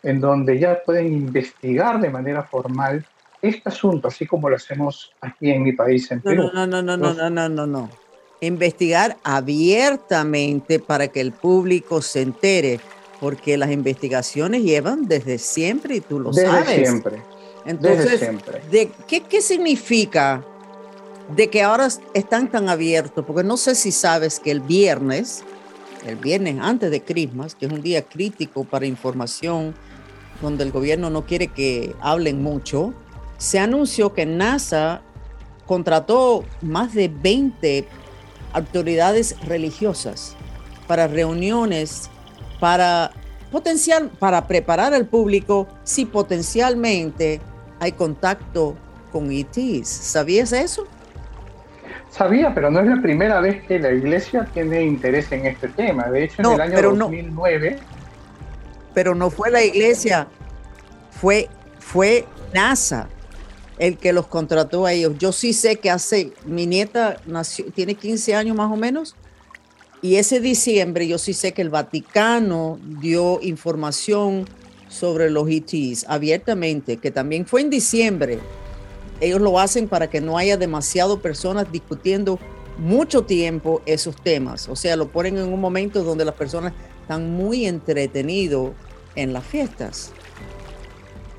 en 0.03 0.21
donde 0.21 0.59
ya 0.59 0.81
pueden 0.85 1.07
investigar 1.07 1.99
de 1.99 2.09
manera 2.09 2.43
formal 2.43 3.03
este 3.41 3.69
asunto, 3.69 4.07
así 4.07 4.27
como 4.27 4.49
lo 4.49 4.55
hacemos 4.55 5.11
aquí 5.19 5.49
en 5.49 5.63
mi 5.63 5.73
país, 5.73 6.09
en 6.11 6.21
Perú. 6.21 6.51
No, 6.53 6.67
no, 6.67 6.81
no, 6.81 6.95
no, 6.95 7.13
no, 7.13 7.29
no, 7.29 7.49
no, 7.49 7.67
no. 7.67 7.89
Investigar 8.39 9.17
abiertamente 9.23 10.79
para 10.79 11.07
que 11.07 11.21
el 11.21 11.31
público 11.31 12.03
se 12.03 12.21
entere, 12.21 12.79
porque 13.19 13.57
las 13.57 13.71
investigaciones 13.71 14.61
llevan 14.61 15.07
desde 15.07 15.39
siempre 15.39 15.95
y 15.95 16.01
tú 16.01 16.19
lo 16.19 16.31
desde 16.31 16.47
sabes. 16.47 16.67
Desde 16.67 16.85
siempre. 16.85 17.21
Entonces, 17.65 18.21
¿de 18.71 18.91
qué, 19.07 19.21
qué 19.21 19.41
significa 19.41 20.43
de 21.35 21.49
que 21.49 21.61
ahora 21.61 21.87
están 22.13 22.49
tan 22.49 22.69
abiertos? 22.69 23.25
Porque 23.25 23.43
no 23.43 23.57
sé 23.57 23.75
si 23.75 23.91
sabes 23.91 24.39
que 24.39 24.51
el 24.51 24.61
viernes, 24.61 25.43
el 26.05 26.15
viernes 26.15 26.57
antes 26.61 26.91
de 26.91 27.03
Christmas, 27.03 27.55
que 27.55 27.65
es 27.65 27.71
un 27.71 27.81
día 27.81 28.01
crítico 28.03 28.63
para 28.63 28.85
información, 28.85 29.75
donde 30.41 30.63
el 30.63 30.71
gobierno 30.71 31.09
no 31.09 31.25
quiere 31.25 31.47
que 31.47 31.95
hablen 31.99 32.41
mucho, 32.41 32.93
se 33.37 33.59
anunció 33.59 34.13
que 34.13 34.25
NASA 34.25 35.01
contrató 35.65 36.45
más 36.61 36.93
de 36.93 37.09
20 37.09 37.87
autoridades 38.53 39.35
religiosas 39.41 40.35
para 40.87 41.07
reuniones, 41.07 42.09
para 42.59 43.11
potencial, 43.51 44.09
para 44.19 44.47
preparar 44.47 44.93
al 44.93 45.07
público 45.07 45.67
si 45.83 46.05
potencialmente 46.05 47.39
hay 47.79 47.91
contacto 47.91 48.75
con 49.11 49.31
ETs. 49.31 49.87
¿Sabías 49.87 50.51
eso? 50.51 50.87
Sabía, 52.09 52.53
pero 52.53 52.71
no 52.71 52.79
es 52.79 52.87
la 52.87 53.01
primera 53.01 53.39
vez 53.39 53.63
que 53.63 53.79
la 53.79 53.91
iglesia 53.91 54.47
tiene 54.53 54.83
interés 54.83 55.31
en 55.31 55.45
este 55.45 55.67
tema. 55.67 56.09
De 56.09 56.23
hecho, 56.23 56.41
en 56.41 56.51
el 56.53 56.61
año 56.61 56.81
2009... 56.81 57.77
pero 58.93 59.13
no 59.13 59.29
fue 59.29 59.51
la 59.51 59.63
iglesia, 59.63 60.27
fue, 61.11 61.47
fue 61.79 62.25
NASA 62.53 63.07
el 63.77 63.97
que 63.97 64.11
los 64.11 64.27
contrató 64.27 64.85
a 64.85 64.93
ellos. 64.93 65.13
Yo 65.17 65.31
sí 65.31 65.53
sé 65.53 65.77
que 65.77 65.89
hace, 65.89 66.33
mi 66.45 66.65
nieta 66.65 67.17
nació, 67.25 67.65
tiene 67.65 67.95
15 67.95 68.35
años 68.35 68.55
más 68.55 68.71
o 68.71 68.75
menos, 68.75 69.15
y 70.01 70.15
ese 70.15 70.39
diciembre 70.39 71.07
yo 71.07 71.17
sí 71.17 71.33
sé 71.33 71.53
que 71.53 71.61
el 71.61 71.69
Vaticano 71.69 72.79
dio 72.83 73.39
información 73.41 74.45
sobre 74.87 75.29
los 75.29 75.47
ETs 75.49 76.05
abiertamente, 76.07 76.97
que 76.97 77.11
también 77.11 77.45
fue 77.45 77.61
en 77.61 77.69
diciembre. 77.69 78.39
Ellos 79.21 79.41
lo 79.41 79.59
hacen 79.59 79.87
para 79.87 80.09
que 80.09 80.21
no 80.21 80.37
haya 80.37 80.57
demasiado 80.57 81.19
personas 81.19 81.71
discutiendo 81.71 82.39
mucho 82.77 83.23
tiempo 83.23 83.81
esos 83.85 84.15
temas. 84.15 84.69
O 84.69 84.75
sea, 84.75 84.95
lo 84.95 85.09
ponen 85.09 85.37
en 85.37 85.51
un 85.51 85.59
momento 85.59 86.03
donde 86.03 86.25
las 86.25 86.35
personas 86.35 86.73
están 87.01 87.31
muy 87.31 87.65
entretenidos 87.65 88.71
en 89.15 89.33
las 89.33 89.43
fiestas. 89.43 90.13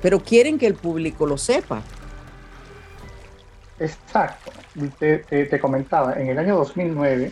Pero 0.01 0.19
quieren 0.19 0.57
que 0.57 0.67
el 0.67 0.75
público 0.75 1.25
lo 1.25 1.37
sepa. 1.37 1.81
Exacto. 3.79 4.51
Te, 4.99 5.59
comentaba, 5.59 6.13
en 6.13 6.29
el 6.29 6.37
año 6.37 6.57
2009, 6.57 7.31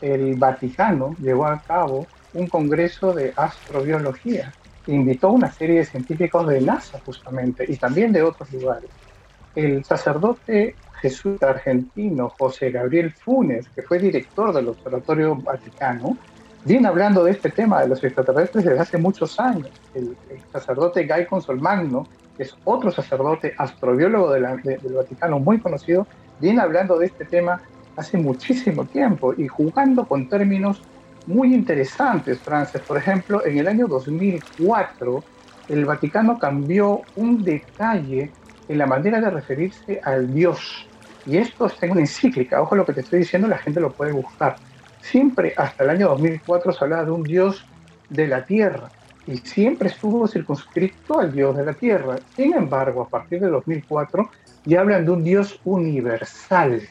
el 0.00 0.36
Vaticano 0.36 1.14
llevó 1.20 1.46
a 1.46 1.60
cabo 1.60 2.06
un 2.32 2.46
congreso 2.48 3.12
de 3.12 3.32
astrobiología. 3.36 4.52
Invitó 4.86 5.28
a 5.28 5.32
una 5.32 5.52
serie 5.52 5.78
de 5.78 5.84
científicos 5.84 6.46
de 6.48 6.60
NASA, 6.60 7.00
justamente, 7.04 7.64
y 7.68 7.76
también 7.76 8.12
de 8.12 8.22
otros 8.22 8.50
lugares. 8.52 8.90
El 9.54 9.84
sacerdote 9.84 10.74
Jesús 11.00 11.42
argentino 11.42 12.30
José 12.38 12.70
Gabriel 12.70 13.12
Funes, 13.12 13.68
que 13.68 13.82
fue 13.82 13.98
director 13.98 14.52
del 14.52 14.68
Observatorio 14.68 15.36
Vaticano, 15.36 16.16
viene 16.64 16.88
hablando 16.88 17.22
de 17.24 17.32
este 17.32 17.50
tema 17.50 17.82
de 17.82 17.88
los 17.88 18.02
extraterrestres 18.02 18.64
desde 18.64 18.80
hace 18.80 18.98
muchos 18.98 19.38
años. 19.38 19.70
El, 19.94 20.16
sacerdote 20.50 21.06
Guy 21.06 21.26
Consolmagno 21.26 22.06
es 22.38 22.56
otro 22.64 22.90
sacerdote 22.90 23.54
astrobiólogo 23.58 24.32
del 24.32 24.94
Vaticano 24.94 25.38
muy 25.38 25.58
conocido, 25.58 26.06
viene 26.40 26.60
hablando 26.60 26.98
de 26.98 27.06
este 27.06 27.24
tema 27.24 27.60
hace 27.96 28.16
muchísimo 28.18 28.84
tiempo 28.86 29.34
y 29.36 29.46
jugando 29.46 30.06
con 30.06 30.28
términos 30.28 30.82
muy 31.26 31.54
interesantes, 31.54 32.38
Frances. 32.38 32.80
Por 32.82 32.96
ejemplo, 32.96 33.44
en 33.44 33.58
el 33.58 33.68
año 33.68 33.86
2004, 33.86 35.22
el 35.68 35.84
Vaticano 35.84 36.38
cambió 36.38 37.02
un 37.16 37.44
detalle 37.44 38.30
en 38.68 38.78
la 38.78 38.86
manera 38.86 39.20
de 39.20 39.30
referirse 39.30 40.00
al 40.02 40.32
Dios. 40.32 40.86
Y 41.26 41.38
esto 41.38 41.66
está 41.66 41.86
en 41.86 41.92
una 41.92 42.00
encíclica, 42.02 42.60
ojo 42.60 42.76
lo 42.76 42.84
que 42.84 42.92
te 42.92 43.00
estoy 43.00 43.20
diciendo, 43.20 43.48
la 43.48 43.58
gente 43.58 43.80
lo 43.80 43.92
puede 43.92 44.12
buscar. 44.12 44.56
Siempre 45.00 45.54
hasta 45.56 45.84
el 45.84 45.90
año 45.90 46.08
2004 46.08 46.72
se 46.72 46.84
hablaba 46.84 47.04
de 47.04 47.10
un 47.10 47.22
Dios 47.22 47.64
de 48.10 48.26
la 48.26 48.44
tierra 48.44 48.90
y 49.26 49.38
siempre 49.38 49.88
estuvo 49.88 50.26
circunscrito 50.28 51.18
al 51.18 51.32
Dios 51.32 51.56
de 51.56 51.64
la 51.64 51.72
tierra. 51.72 52.16
Sin 52.36 52.54
embargo, 52.54 53.02
a 53.02 53.08
partir 53.08 53.40
de 53.40 53.48
2004 53.48 54.30
ya 54.64 54.80
hablan 54.80 55.04
de 55.04 55.10
un 55.10 55.24
Dios 55.24 55.60
universal. 55.64 56.82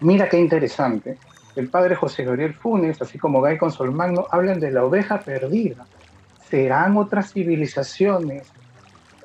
Mira 0.00 0.28
qué 0.28 0.38
interesante. 0.38 1.18
El 1.54 1.68
padre 1.68 1.94
José 1.94 2.24
Gabriel 2.24 2.54
Funes, 2.54 3.00
así 3.02 3.18
como 3.18 3.40
Guy 3.40 3.58
Consolmagno, 3.58 4.26
hablan 4.30 4.58
de 4.58 4.70
la 4.70 4.84
oveja 4.84 5.20
perdida. 5.20 5.86
¿Serán 6.48 6.96
otras 6.96 7.32
civilizaciones, 7.32 8.50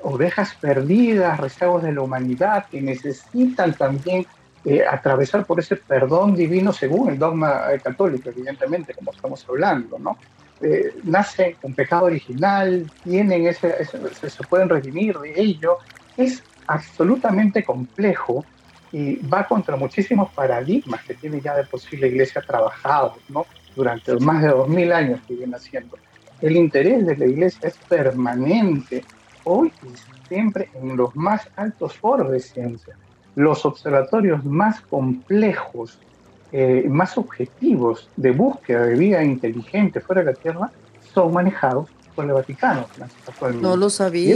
ovejas 0.02 0.54
perdidas, 0.60 1.38
rezagos 1.38 1.82
de 1.82 1.92
la 1.92 2.02
humanidad, 2.02 2.66
que 2.70 2.80
necesitan 2.80 3.74
también 3.74 4.26
eh, 4.64 4.84
atravesar 4.88 5.44
por 5.44 5.60
ese 5.60 5.76
perdón 5.76 6.34
divino 6.34 6.72
según 6.72 7.10
el 7.10 7.18
dogma 7.18 7.72
eh, 7.72 7.80
católico, 7.80 8.28
evidentemente, 8.30 8.94
como 8.94 9.12
estamos 9.12 9.44
hablando, 9.48 9.98
¿no? 9.98 10.16
eh, 10.60 10.94
nacen 11.04 11.54
con 11.60 11.74
pecado 11.74 12.06
original, 12.06 12.90
tienen 13.04 13.46
ese, 13.46 13.84
se 13.84 14.44
pueden 14.48 14.68
redimir 14.68 15.16
de 15.18 15.40
ello, 15.40 15.78
es 16.16 16.42
absolutamente 16.66 17.64
complejo 17.64 18.44
y 18.90 19.16
va 19.16 19.46
contra 19.46 19.76
muchísimos 19.76 20.30
paradigmas 20.32 21.02
que 21.04 21.14
tiene 21.14 21.40
ya 21.40 21.54
de 21.54 21.64
posible 21.64 22.08
iglesia 22.08 22.42
trabajado 22.42 23.16
¿no? 23.28 23.46
durante 23.76 24.16
más 24.16 24.42
de 24.42 24.48
dos 24.48 24.68
mil 24.68 24.92
años 24.92 25.20
que 25.26 25.34
viene 25.34 25.56
haciendo. 25.56 25.96
El 26.40 26.56
interés 26.56 27.06
de 27.06 27.16
la 27.16 27.26
iglesia 27.26 27.68
es 27.68 27.76
permanente, 27.88 29.04
hoy 29.44 29.72
y 29.82 30.28
siempre 30.28 30.68
en 30.74 30.96
los 30.96 31.14
más 31.16 31.48
altos 31.56 31.94
foros 31.96 32.30
de 32.30 32.40
ciencia. 32.40 32.96
Los 33.34 33.64
observatorios 33.64 34.44
más 34.44 34.80
complejos 34.80 35.98
eh, 36.50 36.86
más 36.88 37.18
objetivos 37.18 38.08
de 38.16 38.30
búsqueda 38.30 38.86
de 38.86 38.94
vida 38.94 39.22
inteligente 39.22 40.00
fuera 40.00 40.22
de 40.22 40.32
la 40.32 40.34
Tierra 40.34 40.70
son 41.12 41.34
manejados 41.34 41.90
por 42.14 42.24
el 42.24 42.32
Vaticano. 42.32 42.86
No 43.60 43.76
lo 43.76 43.90
sabía. 43.90 44.34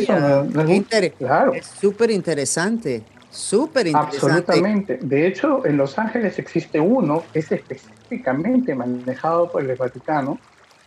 Es 1.54 1.66
súper 1.66 2.10
interesante. 2.10 3.02
Súper 3.30 3.86
interesante. 3.86 4.26
Absolutamente. 4.26 4.98
De 5.00 5.26
hecho, 5.26 5.64
en 5.64 5.78
Los 5.78 5.98
Ángeles 5.98 6.38
existe 6.38 6.78
uno 6.78 7.22
que 7.32 7.38
es 7.38 7.50
específicamente 7.50 8.74
manejado 8.74 9.50
por 9.50 9.62
el 9.62 9.74
Vaticano 9.74 10.38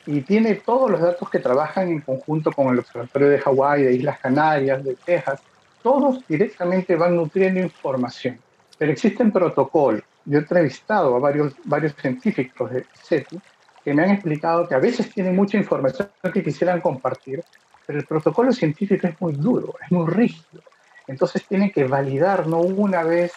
y 0.06 0.22
tiene 0.22 0.56
todos 0.56 0.92
los 0.92 1.02
datos 1.02 1.30
que 1.30 1.40
trabajan 1.40 1.90
en 1.90 2.02
conjunto 2.02 2.52
con 2.52 2.68
el 2.68 2.80
Observatorio 2.80 3.30
de 3.30 3.40
Hawái, 3.40 3.84
de 3.84 3.94
Islas 3.94 4.20
Canarias, 4.20 4.84
de 4.84 4.96
Texas. 4.96 5.42
Todos 5.82 6.26
directamente 6.28 6.96
van 6.96 7.16
nutriendo 7.16 7.60
información. 7.60 8.40
Pero 8.78 8.92
existen 8.92 9.32
protocolos 9.32 10.04
yo 10.26 10.40
he 10.40 10.42
entrevistado 10.42 11.16
a 11.16 11.20
varios, 11.20 11.54
varios 11.64 11.94
científicos 11.96 12.72
de 12.72 12.86
SETI 13.04 13.40
que 13.84 13.94
me 13.94 14.04
han 14.04 14.10
explicado 14.12 14.68
que 14.68 14.74
a 14.74 14.80
veces 14.80 15.12
tienen 15.12 15.36
mucha 15.36 15.58
información 15.58 16.10
que 16.34 16.44
quisieran 16.44 16.82
compartir, 16.82 17.44
pero 17.86 18.00
el 18.00 18.06
protocolo 18.06 18.52
científico 18.52 19.06
es 19.08 19.22
muy 19.22 19.34
duro, 19.34 19.76
es 19.84 19.92
muy 19.92 20.12
rígido. 20.12 20.64
Entonces 21.08 21.46
tienen 21.48 21.72
que 21.72 21.84
validar 21.84 22.48
no 22.48 22.62
una 22.62 23.04
vez, 23.04 23.34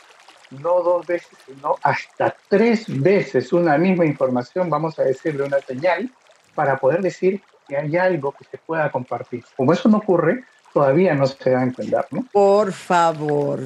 no 0.51 0.83
dos 0.83 1.07
veces, 1.07 1.37
sino 1.45 1.77
hasta 1.83 2.35
tres 2.49 2.87
veces 2.89 3.53
una 3.53 3.77
misma 3.77 4.07
información, 4.07 4.71
vamos 4.71 4.99
a 4.99 5.03
decirle 5.03 5.45
una 5.45 5.61
señal, 5.61 6.11
para 6.59 6.77
poder 6.77 7.03
decir 7.03 7.41
que 7.69 7.77
hay 7.77 7.97
algo 7.97 8.33
que 8.33 8.45
se 8.45 8.59
pueda 8.59 8.91
compartir. 8.91 9.45
Como 9.57 9.73
eso 9.73 9.89
no 9.89 9.99
ocurre, 9.99 10.43
todavía 10.75 11.15
no 11.15 11.25
se 11.25 11.51
da 11.51 11.61
a 11.61 11.63
entender, 11.63 12.05
¿no? 12.11 12.27
Por 12.33 12.73
favor. 12.73 13.61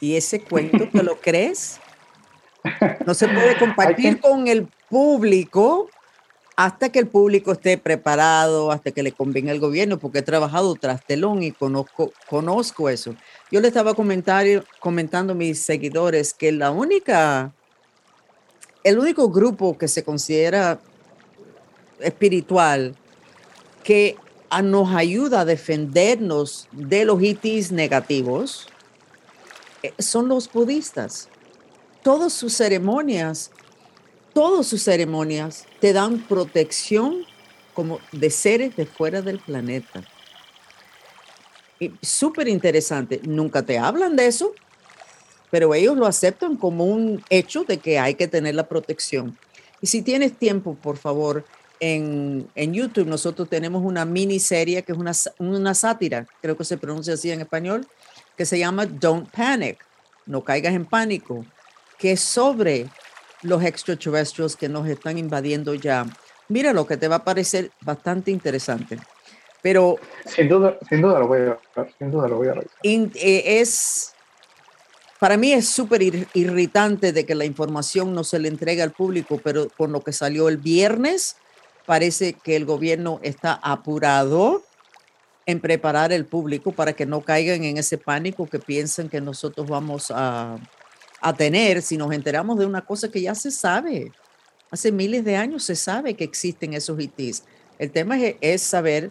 ¿Y 0.00 0.16
ese 0.16 0.40
cuento 0.40 0.88
te 0.90 1.02
lo 1.02 1.20
crees? 1.20 1.78
No 3.04 3.12
se 3.12 3.28
puede 3.28 3.58
compartir 3.58 4.18
con 4.18 4.48
el 4.48 4.66
público 4.88 5.90
hasta 6.56 6.88
que 6.88 7.00
el 7.00 7.06
público 7.06 7.52
esté 7.52 7.76
preparado, 7.76 8.72
hasta 8.72 8.92
que 8.92 9.02
le 9.02 9.12
convenga 9.12 9.52
al 9.52 9.60
gobierno, 9.60 9.98
porque 9.98 10.20
he 10.20 10.22
trabajado 10.22 10.74
tras 10.76 11.04
telón 11.04 11.42
y 11.42 11.52
conozco, 11.52 12.14
conozco 12.30 12.88
eso. 12.88 13.14
Yo 13.50 13.60
le 13.60 13.68
estaba 13.68 13.92
comentando 13.92 15.32
a 15.32 15.36
mis 15.36 15.62
seguidores 15.62 16.32
que 16.32 16.50
la 16.50 16.70
única, 16.70 17.52
el 18.84 18.98
único 18.98 19.28
grupo 19.28 19.76
que 19.76 19.86
se 19.86 20.02
considera 20.02 20.80
espiritual 22.02 22.94
que 23.84 24.16
nos 24.62 24.94
ayuda 24.94 25.40
a 25.40 25.44
defendernos 25.44 26.68
de 26.72 27.04
los 27.04 27.22
itis 27.22 27.72
negativos 27.72 28.68
eh, 29.82 29.92
son 29.98 30.28
los 30.28 30.52
budistas 30.52 31.28
todas 32.02 32.32
sus 32.32 32.52
ceremonias, 32.52 33.50
todas 34.34 34.66
sus 34.66 34.82
ceremonias 34.82 35.66
te 35.80 35.92
dan 35.92 36.18
protección 36.18 37.24
como 37.74 38.00
de 38.10 38.30
seres 38.30 38.76
de 38.76 38.86
fuera 38.86 39.22
del 39.22 39.38
planeta. 39.38 40.04
Súper 42.00 42.48
interesante. 42.48 43.20
Nunca 43.24 43.62
te 43.62 43.78
hablan 43.78 44.14
de 44.14 44.26
eso, 44.26 44.52
pero 45.50 45.74
ellos 45.74 45.96
lo 45.96 46.06
aceptan 46.06 46.56
como 46.56 46.84
un 46.84 47.24
hecho 47.30 47.64
de 47.64 47.78
que 47.78 47.98
hay 47.98 48.14
que 48.14 48.28
tener 48.28 48.54
la 48.54 48.68
protección. 48.68 49.36
Y 49.80 49.88
si 49.88 50.02
tienes 50.02 50.32
tiempo, 50.38 50.76
por 50.80 50.96
favor, 50.96 51.44
en, 51.82 52.48
en, 52.54 52.72
YouTube 52.72 53.08
nosotros 53.08 53.48
tenemos 53.48 53.82
una 53.84 54.04
miniserie 54.04 54.84
que 54.84 54.92
es 54.92 54.98
una, 54.98 55.10
una 55.38 55.74
sátira, 55.74 56.28
creo 56.40 56.56
que 56.56 56.62
se 56.62 56.78
pronuncia 56.78 57.14
así 57.14 57.32
en 57.32 57.40
español, 57.40 57.88
que 58.36 58.46
se 58.46 58.56
llama 58.56 58.86
Don't 58.86 59.28
Panic, 59.30 59.84
no 60.26 60.44
caigas 60.44 60.74
en 60.74 60.86
pánico, 60.86 61.44
que 61.98 62.12
es 62.12 62.20
sobre 62.20 62.86
los 63.42 63.64
extraterrestres 63.64 64.54
que 64.54 64.68
nos 64.68 64.88
están 64.88 65.18
invadiendo 65.18 65.74
ya. 65.74 66.06
Mira 66.48 66.72
lo 66.72 66.86
que 66.86 66.96
te 66.96 67.08
va 67.08 67.16
a 67.16 67.24
parecer 67.24 67.72
bastante 67.80 68.30
interesante. 68.30 68.98
Pero 69.60 69.96
sin 70.24 70.48
duda, 70.48 70.78
sin 70.88 71.02
duda 71.02 71.18
lo 71.18 71.26
voy 71.26 71.40
a, 71.40 71.58
sin 71.98 72.12
duda 72.12 72.28
lo 72.28 72.36
voy 72.36 72.46
a 72.46 72.54
eh, 72.84 73.42
es 73.60 74.14
para 75.18 75.36
mí 75.36 75.52
es 75.52 75.68
súper 75.68 76.02
irritante 76.34 77.12
de 77.12 77.26
que 77.26 77.34
la 77.34 77.44
información 77.44 78.14
no 78.14 78.22
se 78.22 78.38
le 78.38 78.48
entregue 78.48 78.82
al 78.82 78.92
público, 78.92 79.40
pero 79.42 79.68
con 79.76 79.90
lo 79.90 80.00
que 80.00 80.12
salió 80.12 80.48
el 80.48 80.58
viernes, 80.58 81.36
parece 81.86 82.34
que 82.34 82.56
el 82.56 82.64
gobierno 82.64 83.20
está 83.22 83.54
apurado 83.54 84.62
en 85.46 85.60
preparar 85.60 86.12
el 86.12 86.24
público 86.24 86.72
para 86.72 86.92
que 86.92 87.06
no 87.06 87.20
caigan 87.20 87.64
en 87.64 87.76
ese 87.76 87.98
pánico 87.98 88.46
que 88.46 88.58
piensan 88.58 89.08
que 89.08 89.20
nosotros 89.20 89.66
vamos 89.66 90.12
a, 90.14 90.56
a 91.20 91.32
tener 91.32 91.82
si 91.82 91.96
nos 91.96 92.12
enteramos 92.12 92.58
de 92.58 92.66
una 92.66 92.82
cosa 92.82 93.10
que 93.10 93.22
ya 93.22 93.34
se 93.34 93.50
sabe. 93.50 94.12
Hace 94.70 94.92
miles 94.92 95.24
de 95.24 95.36
años 95.36 95.64
se 95.64 95.76
sabe 95.76 96.14
que 96.14 96.24
existen 96.24 96.74
esos 96.74 96.98
ITs. 97.00 97.44
El 97.78 97.90
tema 97.90 98.18
es, 98.18 98.36
es 98.40 98.62
saber 98.62 99.10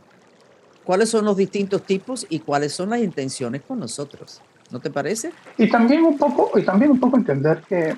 cuáles 0.83 1.09
son 1.09 1.25
los 1.25 1.37
distintos 1.37 1.83
tipos 1.83 2.25
y 2.29 2.39
cuáles 2.39 2.73
son 2.73 2.89
las 2.89 3.01
intenciones 3.01 3.61
con 3.61 3.79
nosotros. 3.79 4.41
¿No 4.71 4.79
te 4.79 4.89
parece? 4.89 5.31
Y 5.57 5.69
también 5.69 6.03
un 6.03 6.17
poco, 6.17 6.57
y 6.57 6.63
también 6.63 6.91
un 6.91 6.99
poco 6.99 7.17
entender 7.17 7.61
que 7.67 7.93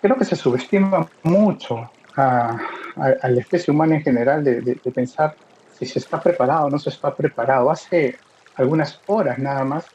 creo 0.00 0.16
que 0.16 0.26
se 0.26 0.36
subestima 0.36 1.08
mucho 1.22 1.90
a, 2.18 2.58
la 2.96 3.40
especie 3.40 3.72
humana 3.72 3.96
en 3.96 4.02
general 4.02 4.42
de, 4.42 4.60
de, 4.60 4.90
pensar 4.92 5.34
si 5.78 5.86
se 5.86 6.00
está 6.00 6.20
preparado 6.20 6.66
o 6.66 6.70
no 6.70 6.78
se 6.78 6.90
está 6.90 7.14
preparado. 7.14 7.70
Hace 7.70 8.16
algunas 8.56 9.00
horas 9.06 9.38
nada 9.38 9.64
más 9.64 9.86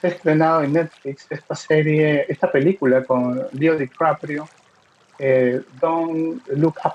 se 0.00 0.08
ha 0.08 0.10
estrenado 0.10 0.62
en 0.62 0.74
Netflix 0.74 1.26
esta 1.30 1.54
serie, 1.54 2.26
esta 2.28 2.52
película 2.52 3.02
con 3.04 3.46
Leo 3.52 3.76
DiCaprio, 3.76 4.46
eh, 5.18 5.62
Don't 5.80 6.46
Look 6.48 6.76
Up. 6.84 6.92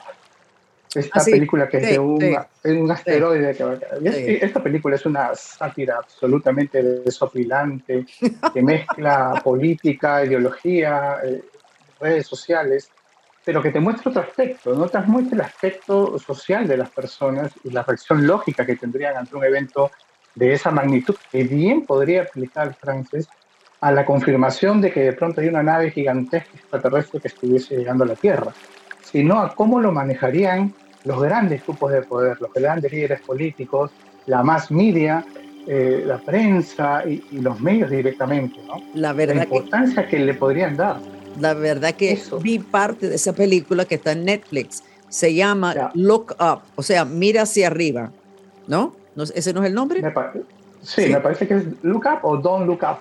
Esta 0.94 1.20
ah, 1.20 1.24
película 1.24 1.70
que 1.70 1.78
es 1.78 1.90
de 1.92 2.00
un, 2.00 2.20
un 2.64 2.92
asteroide 2.92 3.56
que 3.56 4.40
Esta 4.42 4.62
película 4.62 4.96
es 4.96 5.06
una 5.06 5.36
sátira 5.36 5.98
absolutamente 5.98 6.82
desopilante 6.82 8.08
que 8.52 8.62
mezcla 8.64 9.40
política, 9.44 10.26
ideología, 10.26 11.18
eh, 11.24 11.44
redes 12.00 12.26
sociales, 12.26 12.90
pero 13.50 13.64
que 13.64 13.72
te 13.72 13.80
muestra 13.80 14.12
otro 14.12 14.22
aspecto, 14.22 14.76
no 14.76 14.88
te 14.88 15.00
muestra 15.00 15.36
el 15.38 15.42
aspecto 15.42 16.20
social 16.20 16.68
de 16.68 16.78
las 16.78 16.92
personas 16.92 17.52
y 17.64 17.72
la 17.72 17.82
reacción 17.82 18.28
lógica 18.28 18.64
que 18.64 18.76
tendrían 18.76 19.18
ante 19.18 19.36
un 19.36 19.44
evento 19.44 19.90
de 20.36 20.54
esa 20.54 20.70
magnitud, 20.70 21.16
que 21.32 21.46
bien 21.46 21.84
podría 21.84 22.22
aplicar, 22.22 22.76
Francis, 22.76 23.28
a 23.82 23.92
la 23.92 24.06
confirmación 24.06 24.82
de 24.82 24.92
que 24.92 25.00
de 25.00 25.14
pronto 25.14 25.42
hay 25.42 25.48
una 25.48 25.64
nave 25.64 25.90
gigantesca 25.90 26.52
extraterrestre 26.54 27.22
que 27.22 27.30
estuviese 27.30 27.76
llegando 27.76 28.04
a 28.04 28.08
la 28.10 28.16
Tierra 28.16 28.54
sino 29.02 29.40
a 29.40 29.56
cómo 29.56 29.80
lo 29.80 29.92
manejarían 29.92 30.72
los 31.06 31.20
grandes 31.20 31.66
grupos 31.66 31.92
de 31.92 32.04
poder, 32.04 32.40
los 32.40 32.54
grandes 32.54 32.92
líderes 32.92 33.22
políticos, 33.22 33.90
la 34.28 34.44
más 34.44 34.70
media, 34.70 35.26
eh, 35.66 36.04
la 36.06 36.20
prensa 36.20 37.04
y, 37.04 37.24
los 37.40 37.60
medios 37.60 37.90
directamente, 37.90 38.60
¿no? 38.68 38.76
La, 38.94 39.14
verdad 39.14 39.38
la 39.38 39.44
importancia 39.46 40.08
que, 40.08 40.20
le 40.20 40.36
podrían 40.36 40.78
dar. 40.78 40.98
La 41.40 41.54
verdad 41.54 41.96
que 41.96 42.22
vi 42.42 42.60
parte 42.60 43.10
de 43.10 43.16
esa 43.16 43.34
película 43.34 43.86
que 43.86 43.96
está 43.96 44.12
en 44.12 44.26
Netflix. 44.26 44.84
Se 45.10 45.34
llama 45.34 45.92
Look 45.96 46.36
Up, 46.40 46.62
o 46.76 46.84
sea, 46.84 47.06
mira 47.06 47.44
hacia 47.44 47.68
arriba, 47.68 48.12
¿no? 48.68 48.96
¿Ese 49.34 49.54
no 49.54 49.62
es 49.62 49.68
el 49.68 49.74
nombre? 49.74 50.02
sí, 50.82 51.08
me 51.08 51.20
parece 51.20 51.48
que 51.48 51.56
es 51.56 51.64
Look 51.82 52.06
Up 52.06 52.20
o 52.24 52.38
Don't 52.38 52.68
Look 52.68 52.84
Up. 52.84 53.00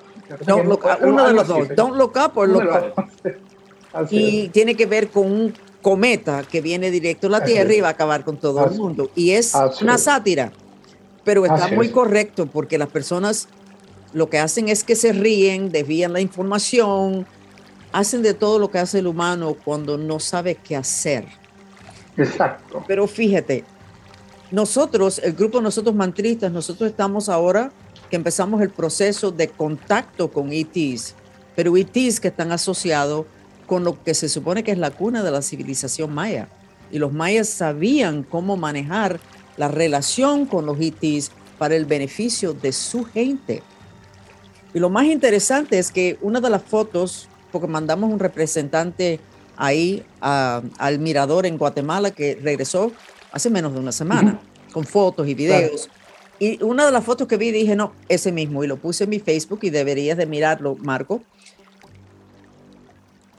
uno 1.03 1.27
de 1.27 1.33
los 1.35 1.47
dos, 1.47 1.69
Don't 1.77 1.97
Look 1.97 2.13
Up 2.17 2.33
o 2.37 2.47
Look 2.47 2.65
Up. 2.65 4.09
y 4.11 4.49
tiene 4.49 4.75
que 4.75 4.87
ver 4.87 5.09
con 5.09 5.31
un 5.31 5.55
cometa 5.83 6.43
que 6.43 6.61
viene 6.61 6.91
directo 6.91 7.29
a 7.29 7.31
la 7.31 7.45
Tierra 7.45 7.73
y 7.75 7.81
va 7.81 7.89
a 7.89 7.93
acabar 7.93 8.25
con 8.25 8.37
todo 8.37 8.65
el 8.67 8.75
mundo. 8.77 9.11
Y 9.15 9.33
es 9.33 9.55
una 9.81 9.99
sátira, 9.99 10.53
pero 11.25 11.45
está 11.45 11.69
muy 11.69 11.91
correcto 11.91 12.47
porque 12.47 12.79
las 12.79 12.89
personas 12.89 13.49
lo 14.13 14.29
que 14.29 14.39
hacen 14.39 14.69
es 14.69 14.85
que 14.85 14.97
se 14.97 15.13
ríen, 15.13 15.71
desvían 15.71 16.13
la 16.13 16.21
información, 16.21 17.27
hacen 17.93 18.23
de 18.23 18.35
todo 18.35 18.59
lo 18.59 18.71
que 18.71 18.79
hace 18.79 18.99
el 18.99 19.07
humano 19.07 19.57
cuando 19.65 19.99
no 19.99 20.21
sabe 20.21 20.55
qué 20.55 20.77
hacer. 20.77 21.27
Exacto. 22.17 22.85
Pero 22.87 23.07
fíjate, 23.07 23.65
nosotros, 24.51 25.21
el 25.23 25.35
grupo 25.35 25.61
Nosotros 25.61 25.95
Mantristas, 25.95 26.51
nosotros 26.51 26.91
estamos 26.91 27.29
ahora 27.29 27.71
que 28.11 28.17
empezamos 28.17 28.63
el 28.63 28.71
proceso 28.71 29.31
de 29.31 29.49
contacto 29.49 30.31
con 30.31 30.53
ETs, 30.53 31.15
pero 31.55 31.77
ETs 31.77 32.21
que 32.21 32.29
están 32.29 32.53
asociados 32.53 33.27
con 33.67 33.85
lo 33.85 34.03
que 34.03 34.15
se 34.15 34.29
supone 34.29 34.65
que 34.65 34.73
es 34.73 34.79
la 34.79 34.91
cuna 34.91 35.23
de 35.23 35.31
la 35.31 35.43
civilización 35.43 36.15
maya. 36.15 36.49
Y 36.91 36.99
los 36.99 37.13
mayas 37.13 37.49
sabían 37.49 38.23
cómo 38.23 38.57
manejar 38.57 39.21
la 39.59 39.69
relación 39.69 40.47
con 40.47 40.65
los 40.65 40.81
hitis 40.81 41.31
para 41.59 41.77
el 41.77 41.85
beneficio 41.85 42.55
de 42.55 42.73
su 42.73 43.05
gente. 43.05 43.63
Y 44.73 44.79
lo 44.79 44.89
más 44.89 45.07
interesante 45.07 45.79
es 45.79 45.91
que 45.91 46.19
una 46.23 46.41
de 46.41 46.49
las 46.49 46.63
fotos, 46.63 47.29
porque 47.53 47.67
mandamos 47.67 48.13
un 48.13 48.19
representante 48.19 49.21
ahí 49.57 50.05
al 50.21 50.99
mirador 50.99 51.47
en 51.47 51.59
Guatemala 51.59 52.11
que 52.11 52.39
regresó 52.43 52.93
hace 53.33 53.51
menos 53.51 53.73
de 53.75 53.81
una 53.81 53.93
semana, 53.93 54.41
con 54.73 54.85
fotos 54.85 55.27
y 55.29 55.35
videos. 55.35 55.91
Y 56.39 56.63
una 56.63 56.87
de 56.87 56.93
las 56.93 57.05
fotos 57.05 57.27
que 57.27 57.37
vi 57.37 57.51
dije, 57.51 57.75
no, 57.75 57.93
ese 58.09 58.31
mismo, 58.31 58.63
y 58.63 58.69
lo 58.69 58.77
puse 58.77 59.05
en 59.05 59.11
mi 59.11 59.19
Facebook 59.19 59.61
y 59.63 59.71
deberías 59.71 60.17
de 60.17 60.27
mirarlo, 60.27 60.77
Marco, 60.77 61.23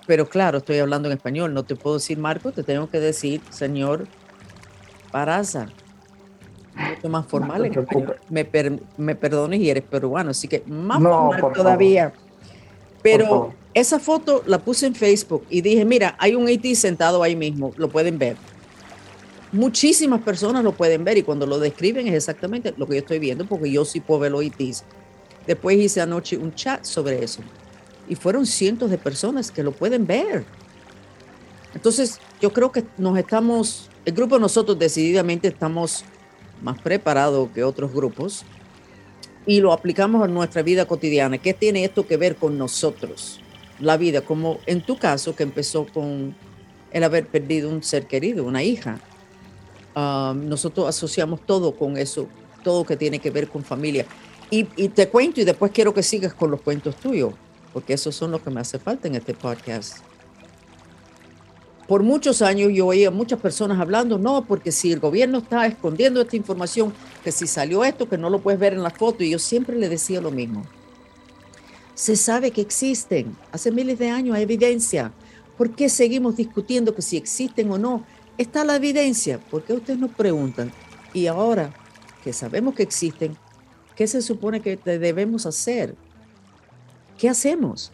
pero 0.10 0.28
claro, 0.28 0.58
estoy 0.58 0.80
hablando 0.80 1.08
en 1.08 1.14
español, 1.14 1.54
no 1.54 1.64
te 1.64 1.76
puedo 1.76 1.98
decir 1.98 2.18
Marco, 2.18 2.52
te 2.52 2.64
tengo 2.64 2.90
que 2.90 3.00
decir 3.00 3.42
señor 3.52 4.08
Paraza. 5.12 5.68
Mucho 6.76 7.10
más 7.10 7.28
formal. 7.28 7.70
me, 8.30 8.50
me, 8.98 9.16
perdones 9.16 9.60
y 9.60 9.70
eres 9.70 9.84
peruano, 9.84 10.32
así 10.32 10.48
que 10.48 10.64
más 10.66 11.00
formal 11.00 11.54
todavía. 11.54 12.12
Pero 13.04 13.54
esa 13.74 14.00
foto 14.00 14.44
la 14.48 14.60
puse 14.60 14.88
en 14.88 14.96
Facebook 14.96 15.46
y 15.50 15.62
dije, 15.62 15.86
mira, 15.86 16.16
hay 16.20 16.36
un 16.36 16.50
IT 16.50 16.76
sentado 16.76 17.22
ahí 17.22 17.36
mismo, 17.36 17.72
lo 17.78 17.90
pueden 17.90 18.18
ver. 18.18 18.36
Muchísimas 19.52 20.22
personas 20.22 20.64
lo 20.64 20.74
pueden 20.74 21.04
ver 21.04 21.18
y 21.18 21.24
cuando 21.24 21.46
lo 21.46 21.60
describen 21.60 22.08
es 22.08 22.14
exactamente 22.14 22.74
lo 22.78 22.88
que 22.88 22.96
yo 22.96 23.00
estoy 23.00 23.20
viendo 23.20 23.46
porque 23.46 23.72
yo 23.72 23.86
sí 23.86 24.00
puedo 24.00 24.22
ver 24.22 24.32
los 24.32 24.44
ITs. 24.44 24.84
Después 25.48 25.78
hice 25.78 26.02
anoche 26.02 26.38
un 26.38 26.54
chat 26.54 26.84
sobre 26.84 27.24
eso 27.24 27.42
y 28.08 28.16
fueron 28.16 28.46
cientos 28.46 28.90
de 28.90 28.98
personas 28.98 29.52
que 29.52 29.64
lo 29.64 29.72
pueden 29.72 30.06
ver. 30.06 30.46
Entonces, 31.74 32.20
yo 32.42 32.52
creo 32.52 32.72
que 32.72 32.84
nos 32.98 33.18
estamos, 33.18 33.90
el 34.06 34.14
grupo 34.14 34.40
nosotros 34.40 34.78
decididamente 34.78 35.48
estamos 35.48 36.04
más 36.62 36.82
preparados 36.82 37.50
que 37.54 37.64
otros 37.64 37.94
grupos 37.94 38.44
y 39.46 39.62
lo 39.62 39.72
aplicamos 39.72 40.24
a 40.24 40.28
nuestra 40.28 40.64
vida 40.64 40.86
cotidiana. 40.86 41.38
¿Qué 41.38 41.54
tiene 41.54 41.84
esto 41.84 42.06
que 42.06 42.18
ver 42.18 42.36
con 42.36 42.58
nosotros? 42.58 43.42
La 43.80 43.98
vida, 43.98 44.22
como 44.22 44.60
en 44.66 44.82
tu 44.82 44.98
caso, 44.98 45.36
que 45.36 45.44
empezó 45.44 45.86
con 45.86 46.36
el 46.92 47.04
haber 47.04 47.28
perdido 47.28 47.70
un 47.70 47.84
ser 47.84 48.08
querido, 48.08 48.44
una 48.44 48.64
hija. 48.64 49.00
Ah, 49.96 50.34
nosotros 50.36 50.88
asociamos 50.88 51.42
todo 51.46 51.76
con 51.76 51.98
eso, 51.98 52.28
todo 52.64 52.86
que 52.86 52.98
tiene 52.98 53.20
que 53.20 53.32
ver 53.32 53.48
con 53.48 53.64
familia. 53.64 54.06
Y, 54.52 54.68
y 54.76 54.90
te 54.90 55.08
cuento 55.08 55.42
y 55.42 55.44
después 55.44 55.72
quiero 55.72 55.94
que 55.94 56.04
sigas 56.04 56.34
con 56.34 56.52
los 56.52 56.62
cuentos 56.62 56.96
tuyos 56.96 57.34
porque 57.74 57.94
esos 57.94 58.16
son 58.16 58.32
los 58.32 58.42
que 58.42 58.50
me 58.50 58.62
hace 58.62 58.80
falta 58.80 59.08
en 59.08 59.16
este 59.16 59.34
podcast. 59.34 59.98
Por 61.88 62.04
muchos 62.04 62.42
años 62.42 62.72
yo 62.72 62.88
oía 62.88 63.10
muchas 63.10 63.40
personas 63.40 63.80
hablando, 63.80 64.20
no, 64.20 64.46
porque 64.46 64.72
si 64.72 64.92
el 64.92 65.00
gobierno 65.00 65.40
está 65.40 65.66
escondiendo 65.66 66.22
esta 66.22 66.36
información, 66.36 66.94
que 67.24 67.32
si 67.32 67.48
salió 67.48 67.84
esto, 67.84 68.08
que 68.08 68.18
no 68.18 68.30
lo 68.30 68.40
puedes 68.40 68.60
ver 68.60 68.74
en 68.74 68.84
la 68.84 68.92
foto, 68.92 69.24
y 69.24 69.32
yo 69.32 69.40
siempre 69.40 69.76
le 69.76 69.90
decía 69.90 70.22
lo 70.22 70.30
mismo. 70.30 70.64
Se 72.00 72.16
sabe 72.16 72.52
que 72.52 72.62
existen, 72.62 73.36
hace 73.52 73.74
miles 73.74 74.00
de 74.00 74.10
años 74.10 74.34
hay 74.34 74.44
evidencia. 74.44 75.12
¿Por 75.58 75.76
qué 75.76 75.90
seguimos 75.90 76.38
discutiendo 76.38 76.96
que 76.96 77.02
si 77.02 77.18
existen 77.18 77.70
o 77.72 77.78
no? 77.78 78.06
Está 78.38 78.64
la 78.64 78.78
evidencia. 78.78 79.38
¿Por 79.38 79.66
qué 79.66 79.74
ustedes 79.74 80.00
nos 80.00 80.12
preguntan? 80.12 80.72
Y 81.14 81.28
ahora 81.28 81.74
que 82.24 82.32
sabemos 82.32 82.74
que 82.74 82.84
existen, 82.84 83.36
¿qué 83.98 84.08
se 84.08 84.22
supone 84.22 84.62
que 84.62 84.78
debemos 84.78 85.46
hacer? 85.46 85.94
¿qué 87.18 87.28
hacemos? 87.28 87.92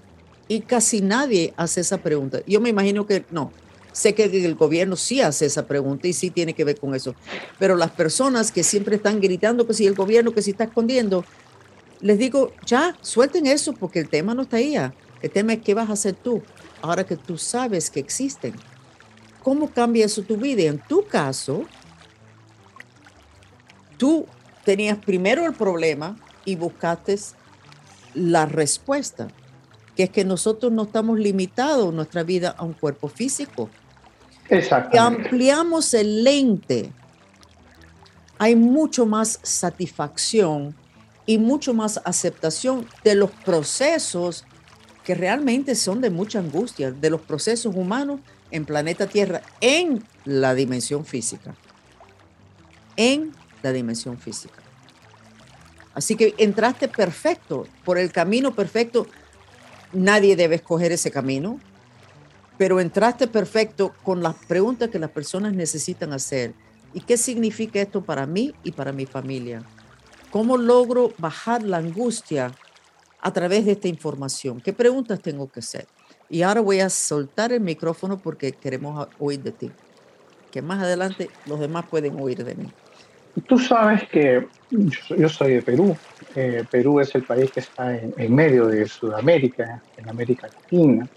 Y 0.47 0.61
casi 0.61 1.01
nadie 1.01 1.55
hace 1.57 1.81
esa 1.81 1.97
pregunta. 1.97 2.41
Yo 2.45 2.61
me 2.61 2.69
imagino 2.69 3.07
que 3.07 3.25
no. 3.31 3.51
Sé 3.91 4.13
que 4.13 4.25
el 4.25 4.53
gobierno 4.53 4.97
sí 4.97 5.19
hace 5.19 5.47
esa 5.47 5.65
pregunta 5.65 6.07
y 6.07 6.13
sí 6.13 6.29
tiene 6.29 6.53
que 6.53 6.63
ver 6.63 6.79
con 6.79 6.93
eso. 6.93 7.15
Pero 7.57 7.75
las 7.75 7.89
personas 7.89 8.51
que 8.51 8.63
siempre 8.63 8.97
están 8.97 9.19
gritando 9.19 9.65
que 9.65 9.73
si 9.73 9.87
el 9.87 9.95
gobierno 9.95 10.31
que 10.31 10.43
si 10.43 10.51
está 10.51 10.65
escondiendo, 10.65 11.25
les 12.01 12.17
digo, 12.17 12.51
ya, 12.65 12.95
suelten 13.01 13.47
eso 13.47 13.73
porque 13.73 13.99
el 13.99 14.10
tema 14.10 14.34
no 14.34 14.43
está 14.43 14.58
ahí. 14.58 14.75
El 15.21 15.31
tema 15.31 15.53
es 15.53 15.62
qué 15.62 15.73
vas 15.73 15.89
a 15.89 15.93
hacer 15.93 16.13
tú 16.15 16.43
ahora 16.81 17.03
que 17.03 17.17
tú 17.17 17.38
sabes 17.38 17.89
que 17.89 17.99
existen. 17.99 18.53
¿Cómo 19.43 19.69
cambia 19.69 20.05
eso 20.05 20.21
tu 20.23 20.38
vida? 20.38 20.63
en 20.63 20.79
tu 20.79 21.05
caso, 21.08 21.65
tú 23.97 24.25
tenías 24.63 24.97
primero 24.97 25.45
el 25.45 25.53
problema 25.53 26.17
y 26.45 26.55
buscaste 26.55 27.17
la 28.13 28.45
respuesta, 28.45 29.27
que 29.95 30.03
es 30.03 30.10
que 30.10 30.25
nosotros 30.25 30.71
no 30.71 30.84
estamos 30.84 31.19
limitados 31.19 31.93
nuestra 31.93 32.23
vida 32.23 32.55
a 32.58 32.63
un 32.63 32.73
cuerpo 32.73 33.08
físico. 33.08 33.69
Exacto. 34.49 34.99
Ampliamos 34.99 35.93
el 35.93 36.23
lente, 36.23 36.91
hay 38.38 38.55
mucho 38.55 39.05
más 39.05 39.39
satisfacción 39.43 40.75
y 41.25 41.38
mucho 41.38 41.73
más 41.73 41.99
aceptación 42.05 42.88
de 43.03 43.15
los 43.15 43.31
procesos 43.31 44.45
que 45.03 45.15
realmente 45.15 45.75
son 45.75 46.01
de 46.01 46.09
mucha 46.09 46.39
angustia, 46.39 46.91
de 46.91 47.09
los 47.09 47.21
procesos 47.21 47.75
humanos 47.75 48.19
en 48.51 48.65
planeta 48.65 49.07
Tierra, 49.07 49.41
en 49.61 50.03
la 50.23 50.55
dimensión 50.55 51.05
física. 51.05 51.55
En 52.95 53.33
la 53.61 53.71
dimensión 53.71 54.17
física. 54.17 54.61
Así 55.93 56.15
que 56.15 56.35
entraste 56.38 56.88
perfecto, 56.88 57.67
por 57.83 57.97
el 57.97 58.11
camino 58.11 58.53
perfecto. 58.53 59.07
Nadie 59.93 60.35
debe 60.35 60.55
escoger 60.55 60.91
ese 60.91 61.09
camino, 61.09 61.59
pero 62.57 62.79
entraste 62.79 63.27
perfecto 63.27 63.93
con 64.03 64.21
las 64.21 64.35
preguntas 64.35 64.89
que 64.89 64.99
las 64.99 65.11
personas 65.11 65.53
necesitan 65.53 66.11
hacer. 66.13 66.53
¿Y 66.93 67.01
qué 67.01 67.17
significa 67.17 67.79
esto 67.81 68.03
para 68.03 68.25
mí 68.25 68.53
y 68.63 68.71
para 68.71 68.91
mi 68.91 69.05
familia? 69.05 69.63
¿Cómo 70.29 70.57
logro 70.57 71.15
bajar 71.17 71.63
la 71.63 71.77
angustia 71.77 72.51
a 73.21 73.33
través 73.33 73.65
de 73.65 73.73
esta 73.73 73.88
información? 73.88 74.61
¿Qué 74.61 74.73
preguntas 74.73 75.21
tengo 75.21 75.49
que 75.49 75.59
hacer? 75.59 75.88
Y 76.29 76.41
ahora 76.41 76.61
voy 76.61 76.79
a 76.79 76.89
soltar 76.89 77.51
el 77.53 77.61
micrófono 77.61 78.17
porque 78.21 78.53
queremos 78.53 79.07
oír 79.19 79.41
de 79.41 79.51
ti. 79.51 79.71
Que 80.51 80.61
más 80.61 80.81
adelante 80.81 81.29
los 81.45 81.59
demás 81.59 81.85
pueden 81.89 82.19
oír 82.19 82.43
de 82.43 82.55
mí. 82.55 82.67
Tú 83.47 83.59
sabes 83.59 84.07
que 84.09 84.47
yo, 84.69 85.29
soy 85.29 85.55
de 85.55 85.61
Perú. 85.61 85.95
Eh, 86.35 86.63
Perú 86.69 86.99
es 86.99 87.13
el 87.15 87.23
país 87.23 87.51
que 87.51 87.59
está 87.59 87.95
en, 87.95 88.33
medio 88.33 88.67
de 88.67 88.88
Sudamérica, 88.88 89.83
en 89.97 90.09
América 90.09 90.47
Latina. 90.47 91.07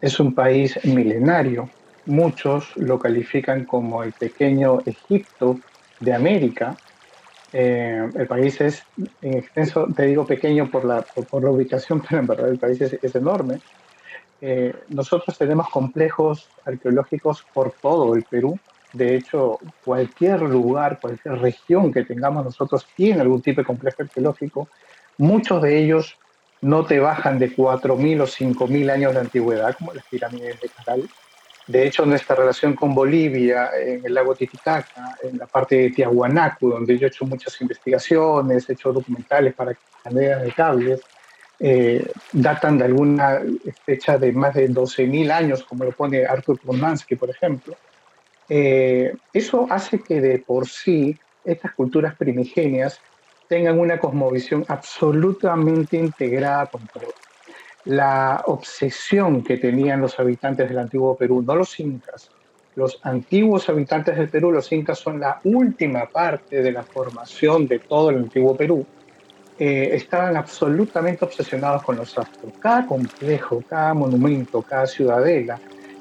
Es 0.00 0.18
un 0.18 0.34
país 0.34 0.78
milenario. 0.84 1.70
Muchos 2.06 2.76
lo 2.76 2.98
califican 2.98 3.64
como 3.64 4.02
el 4.02 4.12
pequeño 4.12 4.80
Egipto 4.86 5.60
de 6.00 6.14
América. 6.14 6.76
Eh, 7.52 8.10
el 8.14 8.26
país 8.26 8.60
es 8.60 8.82
en 9.20 9.34
extenso, 9.38 9.86
te 9.94 10.04
digo 10.04 10.26
pequeño 10.26 10.70
por 10.70 10.84
la, 10.84 11.02
por, 11.02 11.44
la 11.44 11.50
ubicación, 11.50 12.00
pero 12.08 12.20
en 12.20 12.26
verdad 12.26 12.48
el 12.48 12.58
país 12.58 12.80
es, 12.80 13.14
enorme. 13.14 13.60
Eh, 14.40 14.74
nosotros 14.88 15.36
tenemos 15.38 15.68
complejos 15.68 16.48
arqueológicos 16.64 17.44
por 17.52 17.72
todo 17.72 18.14
el 18.14 18.24
Perú 18.24 18.58
de 18.92 19.16
hecho, 19.16 19.58
cualquier 19.84 20.42
lugar, 20.42 20.98
cualquier 21.00 21.38
región 21.38 21.92
que 21.92 22.04
tengamos 22.04 22.44
nosotros 22.44 22.86
tiene 22.94 23.22
algún 23.22 23.40
tipo 23.40 23.62
de 23.62 23.66
complejo 23.66 24.02
arqueológico. 24.02 24.68
Muchos 25.18 25.62
de 25.62 25.82
ellos 25.82 26.16
no 26.60 26.84
te 26.84 26.98
bajan 27.00 27.38
de 27.38 27.54
4.000 27.54 28.20
o 28.20 28.26
5.000 28.26 28.90
años 28.90 29.14
de 29.14 29.20
antigüedad, 29.20 29.74
como 29.76 29.94
las 29.94 30.04
pirámides 30.06 30.60
de 30.60 30.68
Caral. 30.68 31.08
De 31.66 31.86
hecho, 31.86 32.04
nuestra 32.04 32.34
relación 32.34 32.74
con 32.74 32.94
Bolivia, 32.94 33.70
en 33.78 34.04
el 34.04 34.14
lago 34.14 34.34
Titicaca, 34.34 35.16
en 35.22 35.38
la 35.38 35.46
parte 35.46 35.76
de 35.76 35.90
Tiahuanacu, 35.90 36.70
donde 36.70 36.98
yo 36.98 37.06
he 37.06 37.08
hecho 37.08 37.24
muchas 37.24 37.60
investigaciones, 37.60 38.68
he 38.68 38.72
hecho 38.72 38.92
documentales 38.92 39.54
para 39.54 39.76
cadenas 40.02 40.42
de 40.42 40.52
cables, 40.52 41.00
eh, 41.60 42.04
datan 42.32 42.78
de 42.78 42.84
alguna 42.84 43.40
fecha 43.86 44.18
de 44.18 44.32
más 44.32 44.54
de 44.54 44.68
12.000 44.68 45.30
años, 45.30 45.62
como 45.62 45.84
lo 45.84 45.92
pone 45.92 46.24
Arthur 46.24 46.58
Pomansky, 46.58 47.14
por 47.14 47.30
ejemplo. 47.30 47.76
Eh, 48.48 49.14
eso 49.32 49.68
hace 49.70 50.02
que 50.02 50.20
de 50.20 50.40
por 50.40 50.66
sí 50.66 51.16
estas 51.44 51.72
culturas 51.74 52.16
primigenias 52.16 52.98
tengan 53.48 53.78
una 53.78 53.98
cosmovisión 53.98 54.64
absolutamente 54.68 55.96
integrada 55.96 56.66
con 56.66 56.86
todo. 56.88 57.12
La 57.84 58.42
obsesión 58.46 59.42
que 59.42 59.56
tenían 59.56 60.00
los 60.00 60.18
habitantes 60.18 60.68
del 60.68 60.78
antiguo 60.78 61.16
Perú, 61.16 61.42
no 61.42 61.56
los 61.56 61.78
incas, 61.80 62.30
los 62.74 63.00
antiguos 63.02 63.68
habitantes 63.68 64.16
del 64.16 64.28
Perú, 64.28 64.52
los 64.52 64.70
incas 64.72 64.98
son 64.98 65.20
la 65.20 65.40
última 65.44 66.06
parte 66.06 66.62
de 66.62 66.72
la 66.72 66.82
formación 66.82 67.66
de 67.66 67.80
todo 67.80 68.10
el 68.10 68.16
antiguo 68.18 68.56
Perú, 68.56 68.86
eh, 69.58 69.90
estaban 69.92 70.36
absolutamente 70.36 71.24
obsesionados 71.24 71.82
con 71.82 71.96
los 71.96 72.16
astros. 72.16 72.52
Cada 72.58 72.86
complejo, 72.86 73.62
cada 73.68 73.92
monumento, 73.92 74.62
cada 74.62 74.86
ciudadela, 74.86 75.60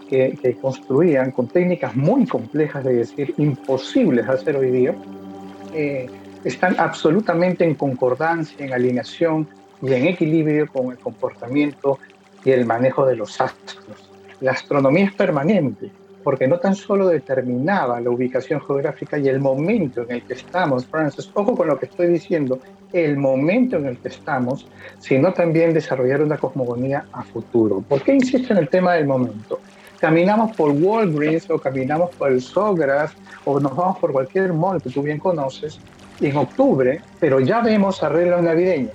que, 0.09 0.57
construían 0.61 1.31
con 1.31 1.47
técnicas 1.47 1.95
muy 1.95 2.25
complejas, 2.25 2.83
de 2.83 2.95
decir, 2.95 3.33
imposibles 3.37 4.27
de 4.27 4.33
hacer 4.33 4.57
hoy 4.57 4.69
día, 4.69 4.95
eh, 5.73 6.09
están 6.43 6.77
absolutamente 6.79 7.63
en 7.63 7.75
concordancia, 7.75 8.65
en 8.65 8.73
alineación 8.73 9.47
y 9.81 9.93
en 9.93 10.07
equilibrio 10.07 10.67
con 10.67 10.91
el 10.91 10.97
comportamiento 10.97 11.99
y 12.43 12.51
el 12.51 12.65
manejo 12.65 13.05
de 13.05 13.15
los 13.15 13.39
astros. 13.39 14.09
La 14.39 14.51
astronomía 14.51 15.05
es 15.05 15.13
permanente, 15.13 15.91
porque 16.23 16.47
no 16.47 16.59
tan 16.59 16.75
solo 16.75 17.07
determinaba 17.07 17.99
la 17.99 18.09
ubicación 18.09 18.61
geográfica 18.61 19.17
y 19.17 19.27
el 19.27 19.39
momento 19.39 20.01
en 20.03 20.11
el 20.11 20.23
que 20.23 20.33
estamos, 20.33 20.85
Francis, 20.85 21.29
ojo 21.33 21.55
con 21.55 21.67
lo 21.67 21.79
que 21.79 21.85
estoy 21.85 22.07
diciendo, 22.07 22.59
el 22.93 23.17
momento 23.17 23.77
en 23.77 23.85
el 23.85 23.97
que 23.97 24.09
estamos, 24.09 24.67
sino 24.99 25.33
también 25.33 25.73
desarrollar 25.73 26.21
una 26.21 26.37
cosmogonía 26.37 27.05
a 27.11 27.23
futuro. 27.23 27.81
¿Por 27.87 28.01
qué 28.01 28.13
insisto 28.13 28.53
en 28.53 28.59
el 28.59 28.69
tema 28.69 28.93
del 28.93 29.07
momento? 29.07 29.59
caminamos 30.01 30.55
por 30.57 30.71
Walgreens 30.71 31.47
o 31.51 31.59
caminamos 31.59 32.09
por 32.15 32.31
el 32.31 32.41
Sogras 32.41 33.13
o 33.45 33.59
nos 33.59 33.75
vamos 33.75 33.99
por 33.99 34.11
cualquier 34.11 34.51
mall 34.51 34.81
que 34.81 34.89
tú 34.89 35.03
bien 35.03 35.19
conoces 35.19 35.79
en 36.19 36.35
octubre, 36.35 37.01
pero 37.19 37.39
ya 37.39 37.61
vemos 37.61 38.01
arreglos 38.01 38.41
navideños. 38.41 38.91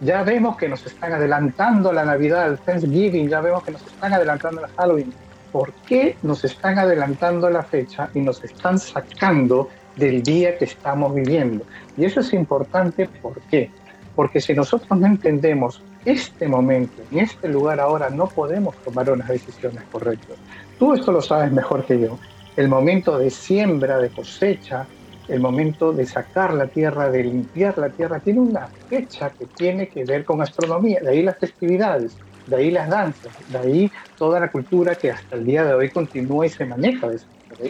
Ya 0.00 0.22
vemos 0.22 0.56
que 0.56 0.66
nos 0.66 0.84
están 0.86 1.12
adelantando 1.12 1.92
la 1.92 2.06
Navidad, 2.06 2.50
el 2.50 2.58
Thanksgiving, 2.58 3.28
ya 3.28 3.42
vemos 3.42 3.62
que 3.62 3.72
nos 3.72 3.86
están 3.86 4.14
adelantando 4.14 4.62
la 4.62 4.68
Halloween. 4.68 5.12
¿Por 5.52 5.72
qué 5.86 6.16
nos 6.22 6.42
están 6.42 6.78
adelantando 6.78 7.50
la 7.50 7.62
fecha 7.62 8.08
y 8.14 8.20
nos 8.20 8.42
están 8.42 8.78
sacando 8.78 9.68
del 9.96 10.22
día 10.22 10.56
que 10.56 10.64
estamos 10.64 11.14
viviendo? 11.14 11.66
Y 11.98 12.06
eso 12.06 12.20
es 12.20 12.32
importante, 12.32 13.10
¿por 13.20 13.40
qué? 13.50 13.70
Porque 14.16 14.40
si 14.40 14.54
nosotros 14.54 14.98
no 14.98 15.06
entendemos 15.06 15.82
este 16.06 16.48
momento, 16.48 17.02
en 17.10 17.18
este 17.18 17.48
lugar 17.48 17.78
ahora, 17.78 18.08
no 18.08 18.26
podemos 18.26 18.74
tomar 18.78 19.10
unas 19.10 19.28
decisiones 19.28 19.82
correctas. 19.92 20.38
Tú 20.78 20.94
esto 20.94 21.12
lo 21.12 21.20
sabes 21.20 21.52
mejor 21.52 21.84
que 21.84 22.00
yo. 22.00 22.18
El 22.56 22.68
momento 22.68 23.18
de 23.18 23.28
siembra, 23.28 23.98
de 23.98 24.08
cosecha, 24.08 24.86
el 25.30 25.40
momento 25.40 25.92
de 25.92 26.06
sacar 26.06 26.52
la 26.54 26.66
tierra, 26.66 27.10
de 27.10 27.24
limpiar 27.24 27.78
la 27.78 27.90
tierra, 27.90 28.20
tiene 28.20 28.40
una 28.40 28.68
fecha 28.88 29.30
que 29.30 29.46
tiene 29.46 29.88
que 29.88 30.04
ver 30.04 30.24
con 30.24 30.42
astronomía. 30.42 31.00
De 31.00 31.10
ahí 31.10 31.22
las 31.22 31.38
festividades, 31.38 32.16
de 32.46 32.56
ahí 32.56 32.70
las 32.70 32.88
danzas, 32.88 33.32
de 33.48 33.58
ahí 33.58 33.92
toda 34.18 34.40
la 34.40 34.50
cultura 34.50 34.94
que 34.94 35.10
hasta 35.10 35.36
el 35.36 35.44
día 35.44 35.64
de 35.64 35.74
hoy 35.74 35.90
continúa 35.90 36.46
y 36.46 36.50
se 36.50 36.64
maneja, 36.64 37.08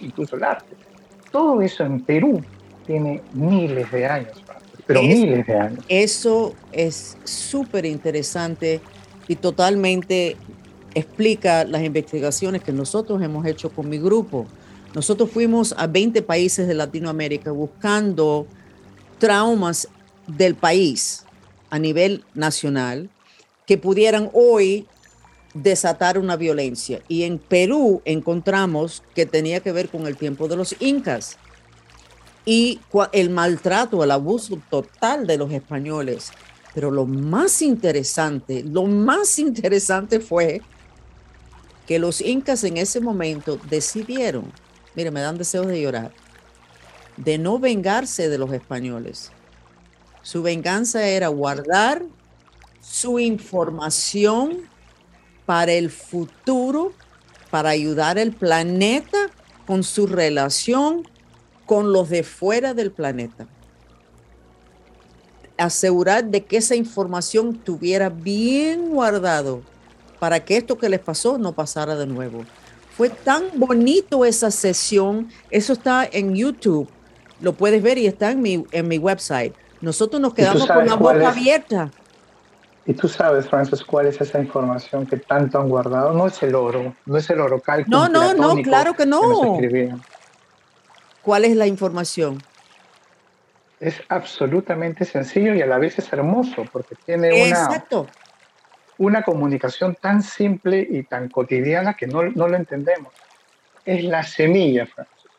incluso 0.01 0.37
el 0.37 0.44
arte. 0.44 0.75
Todo 1.31 1.61
eso 1.62 1.85
en 1.85 2.01
Perú 2.01 2.42
tiene 2.87 3.23
miles 3.35 3.90
de 3.90 4.07
años 4.07 4.42
pero 4.90 5.03
miles 5.03 5.46
de 5.46 5.55
años. 5.55 5.85
Eso 5.88 6.55
es 6.73 7.16
súper 7.23 7.87
interesante 7.87 8.81
y 9.29 9.37
totalmente 9.37 10.37
explica 10.94 11.64
las 11.64 11.85
investigaciones 11.85 12.62
que 12.64 12.73
nosotros 12.73 13.23
hemos 13.23 13.46
hecho 13.46 13.70
con 13.70 13.88
mi 13.88 13.99
grupo. 13.99 14.46
Nosotros 14.94 15.31
fuimos 15.31 15.74
a 15.76 15.87
20 15.87 16.22
países 16.22 16.66
de 16.66 16.74
Latinoamérica 16.74 17.53
buscando 17.53 18.46
traumas 19.18 19.88
del 20.26 20.55
país 20.55 21.24
a 21.70 21.79
nivel 21.79 22.24
nacional 22.35 23.09
que 23.66 23.79
pudieran 23.79 24.31
hoy 24.33 24.87
desatar 25.55 26.18
una 26.18 26.37
violencia. 26.37 27.03
Y 27.09 27.22
en 27.22 27.38
Perú 27.38 28.03
encontramos 28.05 29.03
que 29.14 29.26
tenía 29.26 29.61
que 29.61 29.72
ver 29.72 29.88
con 29.88 30.07
el 30.07 30.16
tiempo 30.16 30.48
de 30.48 30.57
los 30.57 30.74
incas 30.81 31.37
y 32.44 32.81
el 33.12 33.31
maltrato, 33.31 34.03
el 34.03 34.11
abuso 34.11 34.61
total 34.70 35.26
de 35.26 35.38
los 35.38 35.53
españoles. 35.53 36.33
Pero 36.74 36.90
lo 36.90 37.07
más 37.07 37.62
interesante, 37.62 38.64
lo 38.64 38.87
más 38.87 39.38
interesante 39.38 40.20
fue 40.20 40.62
que 41.87 41.98
los 41.98 42.20
incas 42.20 42.62
en 42.64 42.76
ese 42.76 43.00
momento 43.00 43.59
decidieron, 43.68 44.53
mire, 44.94 45.11
me 45.11 45.20
dan 45.20 45.38
deseos 45.38 45.66
de 45.66 45.81
llorar, 45.81 46.12
de 47.16 47.38
no 47.38 47.59
vengarse 47.59 48.29
de 48.29 48.38
los 48.38 48.53
españoles. 48.53 49.31
Su 50.22 50.42
venganza 50.42 51.07
era 51.07 51.29
guardar 51.29 52.03
su 52.81 53.18
información 53.18 54.59
para 55.46 55.72
el 55.72 55.90
futuro, 55.90 56.92
para 57.50 57.70
ayudar 57.70 58.18
al 58.18 58.33
planeta 58.33 59.31
con 59.66 59.83
su 59.83 60.07
relación 60.07 61.03
con 61.66 61.92
los 61.92 62.09
de 62.09 62.22
fuera 62.22 62.74
del 62.74 62.90
planeta. 62.90 63.46
Asegurar 65.57 66.24
de 66.24 66.44
que 66.44 66.57
esa 66.57 66.74
información 66.74 67.57
estuviera 67.57 68.09
bien 68.09 68.90
guardado 68.90 69.62
para 70.18 70.44
que 70.44 70.57
esto 70.57 70.79
que 70.79 70.88
les 70.88 71.00
pasó 71.00 71.38
no 71.38 71.53
pasara 71.53 71.96
de 71.96 72.07
nuevo. 72.07 72.44
Fue 73.01 73.09
tan 73.09 73.45
bonito 73.55 74.27
esa 74.27 74.51
sesión, 74.51 75.31
eso 75.51 75.73
está 75.73 76.05
en 76.05 76.35
YouTube. 76.35 76.87
Lo 77.41 77.55
puedes 77.55 77.83
ver 77.83 77.97
y 77.97 78.07
está 78.07 78.31
en 78.31 78.43
mi, 78.43 78.67
en 78.73 78.89
mi 78.89 78.99
website. 78.99 79.55
Nosotros 79.81 80.21
nos 80.21 80.35
quedamos 80.35 80.67
con 80.67 80.87
la 80.87 80.97
boca 80.97 81.31
abierta. 81.31 81.91
Y 82.85 82.93
tú 82.93 83.09
sabes, 83.09 83.49
Francis, 83.49 83.83
cuál 83.85 84.09
es 84.09 84.21
esa 84.21 84.39
información 84.39 85.07
que 85.07 85.17
tanto 85.17 85.59
han 85.59 85.71
guardado. 85.71 86.13
No 86.13 86.27
es 86.27 86.43
el 86.43 86.55
oro, 86.55 86.95
no 87.07 87.17
es 87.17 87.31
el 87.31 87.41
oro 87.41 87.63
No, 87.87 88.07
no, 88.11 88.35
no, 88.35 88.57
claro 88.57 88.93
que 88.93 89.07
no. 89.07 89.59
¿Cuál 91.23 91.47
es 91.47 91.57
la 91.57 91.67
información? 91.67 92.43
Es 93.81 93.95
absolutamente 94.11 95.07
sencillo 95.07 95.55
y 95.55 95.63
a 95.63 95.67
la 95.67 95.79
vez 95.79 95.99
es 95.99 96.13
hermoso 96.13 96.67
porque 96.71 96.97
tiene 97.07 97.49
una, 97.49 97.83
una 99.01 99.23
comunicación 99.23 99.97
tan 99.99 100.23
simple 100.23 100.87
y 100.89 101.05
tan 101.05 101.31
cotidiana 101.31 101.95
que 101.95 102.07
no, 102.07 102.23
no 102.23 102.49
lo 102.49 102.57
entendemos. 102.57 103.13
Es 103.85 104.05
la 104.05 104.23
semilla, 104.23 104.85
Francis. 104.85 105.31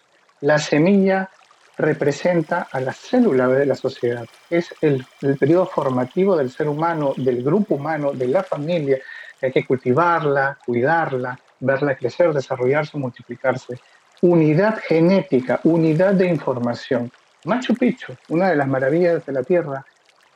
La 0.41 0.57
semilla 0.57 1.29
representa 1.77 2.67
a 2.71 2.79
la 2.79 2.91
célula 2.91 3.47
de 3.47 3.67
la 3.67 3.75
sociedad. 3.75 4.25
Es 4.49 4.73
el, 4.81 5.05
el, 5.21 5.37
periodo 5.37 5.67
formativo 5.67 6.35
del 6.35 6.49
ser 6.49 6.67
humano, 6.67 7.13
del 7.15 7.43
grupo 7.43 7.75
humano, 7.75 8.13
de 8.13 8.27
la 8.27 8.41
familia. 8.41 8.97
Hay 9.39 9.51
que 9.51 9.63
cultivarla, 9.63 10.57
cuidarla, 10.65 11.39
verla 11.59 11.95
crecer, 11.95 12.33
desarrollarse, 12.33 12.97
multiplicarse. 12.97 13.79
Unidad 14.21 14.79
genética, 14.79 15.59
unidad 15.65 16.15
de 16.15 16.25
información. 16.25 17.11
Machu 17.45 17.75
Picchu, 17.75 18.15
una 18.29 18.49
de 18.49 18.55
las 18.55 18.67
maravillas 18.67 19.23
de 19.23 19.33
la 19.33 19.43
Tierra, 19.43 19.85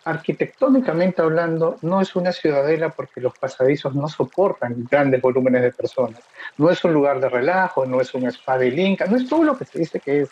arquitectónicamente 0.06 1.22
hablando, 1.22 1.78
no 1.82 2.00
es 2.00 2.16
una 2.16 2.32
ciudadela 2.32 2.90
porque 2.90 3.20
los 3.20 3.38
pasadizos 3.38 3.94
no 3.96 4.08
soportan 4.08 4.88
grandes 4.90 5.22
volúmenes 5.22 5.64
de 5.64 5.72
personas. 5.72 6.22
No 6.58 6.70
es 6.70 6.84
un 6.86 6.94
lugar 6.94 7.20
de 7.20 7.28
relajo, 7.28 7.86
no 7.86 8.00
es 8.00 8.14
un 8.14 8.28
spa 8.28 8.58
de 8.58 8.70
Inca, 8.70 9.06
no 9.06 9.18
es 9.18 9.28
todo 9.28 9.44
lo 9.44 9.58
que 9.58 9.66
se 9.66 9.80
dice 9.80 10.00
que 10.00 10.22
es 10.22 10.30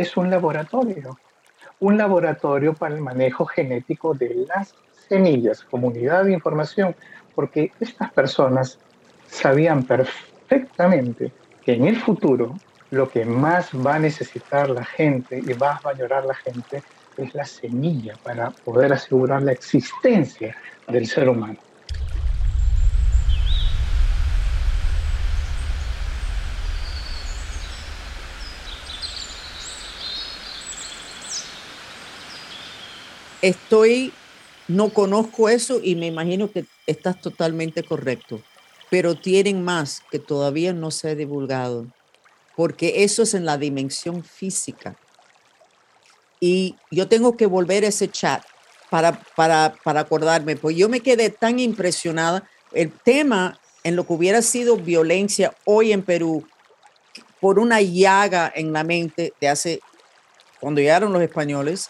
es 0.00 0.16
un 0.16 0.30
laboratorio, 0.30 1.18
un 1.80 1.98
laboratorio 1.98 2.74
para 2.74 2.94
el 2.94 3.00
manejo 3.00 3.46
genético 3.46 4.14
de 4.14 4.46
las 4.48 4.74
semillas, 5.08 5.62
comunidad 5.62 6.24
de 6.24 6.32
información, 6.32 6.94
porque 7.34 7.72
estas 7.80 8.12
personas 8.12 8.78
sabían 9.26 9.82
perfectamente 9.84 11.32
que 11.64 11.74
en 11.74 11.86
el 11.86 11.96
futuro 11.96 12.56
lo 12.90 13.08
que 13.10 13.24
más 13.24 13.70
va 13.74 13.96
a 13.96 13.98
necesitar 13.98 14.70
la 14.70 14.84
gente 14.84 15.42
y 15.44 15.52
va 15.52 15.76
a 15.76 15.80
valorar 15.80 16.24
la 16.24 16.34
gente 16.34 16.82
es 17.18 17.34
la 17.34 17.44
semilla 17.44 18.14
para 18.22 18.50
poder 18.50 18.92
asegurar 18.92 19.42
la 19.42 19.52
existencia 19.52 20.56
del 20.86 21.06
ser 21.06 21.28
humano. 21.28 21.58
Estoy, 33.40 34.12
no 34.66 34.88
conozco 34.90 35.48
eso 35.48 35.80
y 35.82 35.94
me 35.94 36.06
imagino 36.06 36.50
que 36.50 36.64
estás 36.86 37.20
totalmente 37.20 37.84
correcto, 37.84 38.42
pero 38.90 39.14
tienen 39.14 39.62
más 39.62 40.02
que 40.10 40.18
todavía 40.18 40.72
no 40.72 40.90
se 40.90 41.10
ha 41.10 41.14
divulgado, 41.14 41.86
porque 42.56 43.04
eso 43.04 43.22
es 43.22 43.34
en 43.34 43.44
la 43.44 43.56
dimensión 43.56 44.24
física. 44.24 44.96
Y 46.40 46.76
yo 46.90 47.08
tengo 47.08 47.36
que 47.36 47.46
volver 47.46 47.84
a 47.84 47.88
ese 47.88 48.08
chat 48.08 48.42
para, 48.90 49.20
para, 49.36 49.74
para 49.82 50.00
acordarme, 50.00 50.56
pues 50.56 50.76
yo 50.76 50.88
me 50.88 51.00
quedé 51.00 51.30
tan 51.30 51.58
impresionada. 51.58 52.48
El 52.72 52.92
tema 52.92 53.58
en 53.84 53.96
lo 53.96 54.06
que 54.06 54.12
hubiera 54.12 54.42
sido 54.42 54.76
violencia 54.76 55.54
hoy 55.64 55.92
en 55.92 56.02
Perú 56.02 56.46
por 57.40 57.58
una 57.58 57.80
llaga 57.80 58.52
en 58.54 58.72
la 58.72 58.84
mente 58.84 59.32
de 59.40 59.48
hace, 59.48 59.80
cuando 60.60 60.80
llegaron 60.80 61.12
los 61.12 61.22
españoles, 61.22 61.88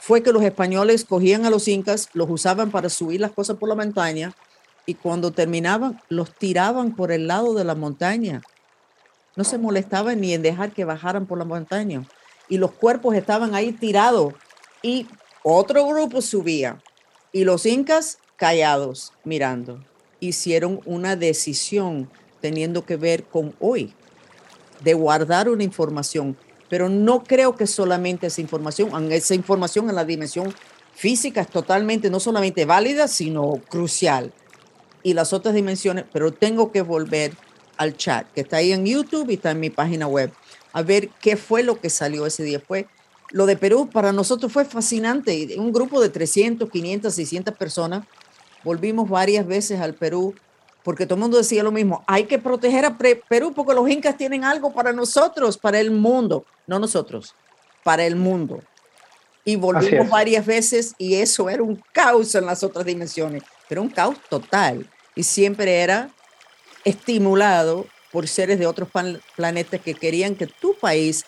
fue 0.00 0.22
que 0.22 0.32
los 0.32 0.42
españoles 0.42 1.04
cogían 1.04 1.44
a 1.44 1.50
los 1.50 1.68
incas, 1.68 2.08
los 2.14 2.28
usaban 2.30 2.70
para 2.70 2.88
subir 2.88 3.20
las 3.20 3.32
cosas 3.32 3.56
por 3.56 3.68
la 3.68 3.74
montaña 3.74 4.34
y 4.86 4.94
cuando 4.94 5.30
terminaban 5.30 6.00
los 6.08 6.34
tiraban 6.34 6.96
por 6.96 7.12
el 7.12 7.26
lado 7.26 7.54
de 7.54 7.64
la 7.64 7.74
montaña. 7.74 8.42
No 9.36 9.44
se 9.44 9.58
molestaban 9.58 10.20
ni 10.20 10.34
en 10.34 10.42
dejar 10.42 10.72
que 10.72 10.84
bajaran 10.84 11.26
por 11.26 11.38
la 11.38 11.44
montaña. 11.44 12.02
Y 12.50 12.58
los 12.58 12.72
cuerpos 12.72 13.14
estaban 13.14 13.54
ahí 13.54 13.72
tirados 13.72 14.34
y 14.82 15.06
otro 15.42 15.86
grupo 15.86 16.20
subía 16.20 16.82
y 17.32 17.44
los 17.44 17.64
incas 17.64 18.18
callados 18.36 19.14
mirando. 19.24 19.82
Hicieron 20.20 20.80
una 20.84 21.16
decisión 21.16 22.10
teniendo 22.42 22.84
que 22.84 22.96
ver 22.96 23.24
con 23.24 23.54
hoy, 23.60 23.94
de 24.82 24.92
guardar 24.92 25.48
una 25.48 25.64
información 25.64 26.36
pero 26.70 26.88
no 26.88 27.24
creo 27.24 27.56
que 27.56 27.66
solamente 27.66 28.28
esa 28.28 28.40
información, 28.40 29.12
esa 29.12 29.34
información 29.34 29.90
en 29.90 29.96
la 29.96 30.04
dimensión 30.04 30.54
física 30.94 31.42
es 31.42 31.48
totalmente, 31.48 32.08
no 32.08 32.20
solamente 32.20 32.64
válida, 32.64 33.08
sino 33.08 33.60
crucial. 33.68 34.32
Y 35.02 35.14
las 35.14 35.32
otras 35.32 35.54
dimensiones, 35.54 36.04
pero 36.12 36.32
tengo 36.32 36.70
que 36.70 36.82
volver 36.82 37.32
al 37.76 37.96
chat, 37.96 38.30
que 38.32 38.42
está 38.42 38.58
ahí 38.58 38.72
en 38.72 38.86
YouTube 38.86 39.30
y 39.30 39.34
está 39.34 39.50
en 39.50 39.58
mi 39.58 39.70
página 39.70 40.06
web, 40.06 40.30
a 40.72 40.82
ver 40.82 41.08
qué 41.20 41.36
fue 41.36 41.62
lo 41.62 41.80
que 41.80 41.90
salió 41.90 42.26
ese 42.26 42.42
día. 42.42 42.60
Fue, 42.60 42.86
lo 43.30 43.46
de 43.46 43.56
Perú 43.56 43.88
para 43.92 44.12
nosotros 44.12 44.52
fue 44.52 44.64
fascinante. 44.64 45.54
Un 45.58 45.72
grupo 45.72 46.00
de 46.00 46.08
300, 46.08 46.70
500, 46.70 47.14
600 47.14 47.56
personas. 47.56 48.06
Volvimos 48.64 49.08
varias 49.08 49.46
veces 49.46 49.80
al 49.80 49.94
Perú 49.94 50.34
porque 50.82 51.04
todo 51.04 51.16
el 51.16 51.20
mundo 51.20 51.36
decía 51.36 51.62
lo 51.62 51.72
mismo, 51.72 52.02
hay 52.06 52.24
que 52.24 52.38
proteger 52.38 52.84
a 52.84 52.96
Perú 52.96 53.52
porque 53.54 53.74
los 53.74 53.88
incas 53.88 54.16
tienen 54.16 54.44
algo 54.44 54.72
para 54.72 54.92
nosotros, 54.92 55.58
para 55.58 55.78
el 55.78 55.90
mundo, 55.90 56.44
no 56.66 56.78
nosotros, 56.78 57.34
para 57.84 58.04
el 58.04 58.16
mundo. 58.16 58.60
Y 59.44 59.56
volvimos 59.56 60.08
varias 60.08 60.44
veces 60.44 60.94
y 60.98 61.14
eso 61.14 61.48
era 61.48 61.62
un 61.62 61.82
caos 61.92 62.34
en 62.34 62.46
las 62.46 62.62
otras 62.62 62.84
dimensiones, 62.84 63.42
pero 63.68 63.82
un 63.82 63.88
caos 63.88 64.16
total. 64.28 64.88
Y 65.14 65.22
siempre 65.22 65.80
era 65.80 66.10
estimulado 66.84 67.86
por 68.12 68.28
seres 68.28 68.58
de 68.58 68.66
otros 68.66 68.88
planetas 69.36 69.80
que 69.80 69.94
querían 69.94 70.34
que 70.34 70.46
tu 70.46 70.74
país 70.74 71.24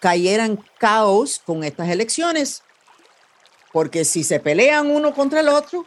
cayera 0.00 0.44
en 0.44 0.58
caos 0.78 1.40
con 1.44 1.64
estas 1.64 1.88
elecciones. 1.88 2.62
Porque 3.72 4.04
si 4.04 4.24
se 4.24 4.40
pelean 4.40 4.90
uno 4.90 5.14
contra 5.14 5.40
el 5.40 5.48
otro, 5.48 5.86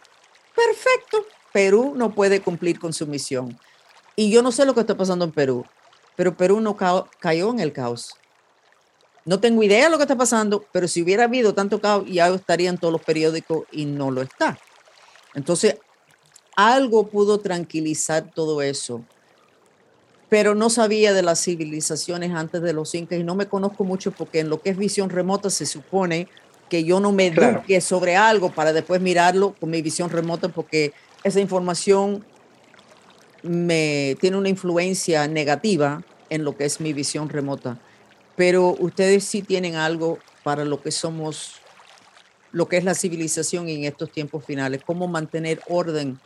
perfecto, 0.55 1.25
Perú 1.51 1.93
no 1.95 2.13
puede 2.13 2.41
cumplir 2.41 2.79
con 2.79 2.93
su 2.93 3.07
misión. 3.07 3.59
Y 4.15 4.31
yo 4.31 4.41
no 4.41 4.51
sé 4.51 4.65
lo 4.65 4.73
que 4.73 4.81
está 4.81 4.95
pasando 4.95 5.25
en 5.25 5.31
Perú, 5.31 5.65
pero 6.15 6.35
Perú 6.35 6.61
no 6.61 6.75
cayó 6.75 7.49
en 7.49 7.59
el 7.59 7.73
caos. 7.73 8.15
No 9.25 9.39
tengo 9.39 9.63
idea 9.63 9.85
de 9.85 9.89
lo 9.89 9.97
que 9.97 10.03
está 10.03 10.17
pasando, 10.17 10.65
pero 10.71 10.87
si 10.87 11.01
hubiera 11.01 11.25
habido 11.25 11.53
tanto 11.53 11.79
caos, 11.79 12.05
ya 12.07 12.27
estaría 12.29 12.69
en 12.69 12.77
todos 12.77 12.91
los 12.91 13.03
periódicos 13.03 13.65
y 13.71 13.85
no 13.85 14.11
lo 14.11 14.21
está. 14.21 14.57
Entonces, 15.33 15.77
algo 16.55 17.07
pudo 17.07 17.39
tranquilizar 17.39 18.31
todo 18.33 18.61
eso, 18.61 19.03
pero 20.31 20.55
no 20.55 20.69
sabía 20.69 21.11
de 21.11 21.23
las 21.23 21.43
civilizaciones 21.43 22.31
antes 22.31 22.61
de 22.61 22.71
los 22.71 22.95
incas 22.95 23.19
y 23.19 23.23
no 23.23 23.35
me 23.35 23.47
conozco 23.47 23.83
mucho 23.83 24.11
porque 24.11 24.39
en 24.39 24.47
lo 24.47 24.61
que 24.61 24.69
es 24.69 24.77
visión 24.77 25.09
remota 25.09 25.49
se 25.49 25.65
supone 25.65 26.29
que 26.69 26.85
yo 26.85 27.01
no 27.01 27.11
me 27.11 27.27
eduque 27.27 27.81
sobre 27.81 28.15
algo 28.15 28.49
para 28.49 28.71
después 28.71 29.01
mirarlo 29.01 29.53
con 29.59 29.69
mi 29.69 29.81
visión 29.81 30.09
remota 30.09 30.47
porque 30.47 30.93
esa 31.25 31.41
información 31.41 32.23
me 33.43 34.15
tiene 34.21 34.37
una 34.37 34.47
influencia 34.47 35.27
negativa 35.27 36.01
en 36.29 36.45
lo 36.45 36.55
que 36.55 36.63
es 36.63 36.79
mi 36.79 36.93
visión 36.93 37.27
remota. 37.27 37.77
Pero 38.37 38.77
ustedes 38.79 39.25
sí 39.25 39.41
tienen 39.41 39.75
algo 39.75 40.17
para 40.43 40.63
lo 40.63 40.81
que 40.81 40.91
somos, 40.91 41.55
lo 42.53 42.69
que 42.69 42.77
es 42.77 42.85
la 42.85 42.95
civilización 42.95 43.67
en 43.67 43.83
estos 43.83 44.09
tiempos 44.09 44.45
finales, 44.45 44.81
cómo 44.85 45.09
mantener 45.09 45.59
orden 45.67 46.21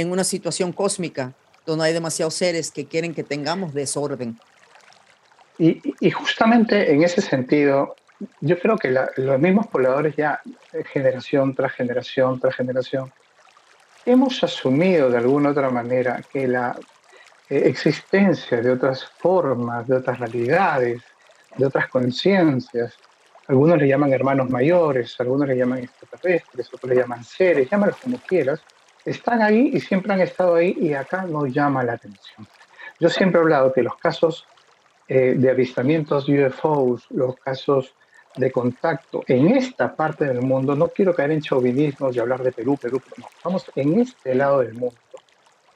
en 0.00 0.10
una 0.10 0.24
situación 0.24 0.72
cósmica 0.72 1.32
donde 1.66 1.84
hay 1.84 1.92
demasiados 1.92 2.34
seres 2.34 2.70
que 2.70 2.86
quieren 2.86 3.14
que 3.14 3.22
tengamos 3.22 3.74
desorden. 3.74 4.38
Y, 5.58 5.80
y 6.00 6.10
justamente 6.10 6.92
en 6.92 7.02
ese 7.02 7.20
sentido, 7.20 7.94
yo 8.40 8.58
creo 8.58 8.76
que 8.76 8.94
los 9.16 9.38
mismos 9.38 9.66
pobladores 9.66 10.16
ya, 10.16 10.40
eh, 10.72 10.84
generación 10.84 11.54
tras 11.54 11.72
generación 11.72 12.40
tras 12.40 12.54
generación, 12.56 13.12
hemos 14.06 14.42
asumido 14.42 15.10
de 15.10 15.18
alguna 15.18 15.50
otra 15.50 15.70
manera 15.70 16.22
que 16.32 16.48
la 16.48 16.76
eh, 17.48 17.62
existencia 17.66 18.60
de 18.60 18.70
otras 18.70 19.04
formas, 19.18 19.86
de 19.86 19.96
otras 19.96 20.18
realidades, 20.18 21.02
de 21.56 21.66
otras 21.66 21.88
conciencias, 21.88 22.94
algunos 23.48 23.78
le 23.78 23.88
llaman 23.88 24.12
hermanos 24.12 24.48
mayores, 24.48 25.16
algunos 25.18 25.48
le 25.48 25.56
llaman 25.56 25.80
extraterrestres, 25.80 26.72
otros 26.72 26.90
le 26.90 26.96
llaman 26.96 27.24
seres, 27.24 27.68
llámalos 27.68 27.96
como 27.96 28.18
quieras, 28.18 28.60
están 29.10 29.42
ahí 29.42 29.70
y 29.72 29.80
siempre 29.80 30.12
han 30.12 30.20
estado 30.20 30.54
ahí 30.54 30.76
y 30.80 30.94
acá 30.94 31.22
nos 31.22 31.52
llama 31.52 31.82
la 31.82 31.94
atención. 31.94 32.46
Yo 32.98 33.08
siempre 33.08 33.40
he 33.40 33.42
hablado 33.42 33.72
que 33.72 33.82
los 33.82 33.96
casos 33.96 34.46
eh, 35.08 35.34
de 35.36 35.50
avistamientos 35.50 36.28
UFOs, 36.28 37.06
los 37.10 37.36
casos 37.36 37.94
de 38.36 38.52
contacto 38.52 39.24
en 39.26 39.48
esta 39.56 39.94
parte 39.96 40.24
del 40.24 40.42
mundo, 40.42 40.76
no 40.76 40.88
quiero 40.88 41.14
caer 41.14 41.32
en 41.32 41.40
chauvinismos 41.40 42.14
y 42.14 42.20
hablar 42.20 42.42
de 42.42 42.52
Perú, 42.52 42.78
Perú, 42.80 43.02
no, 43.16 43.26
vamos 43.42 43.70
en 43.74 44.00
este 44.00 44.34
lado 44.34 44.60
del 44.60 44.74
mundo. 44.74 44.96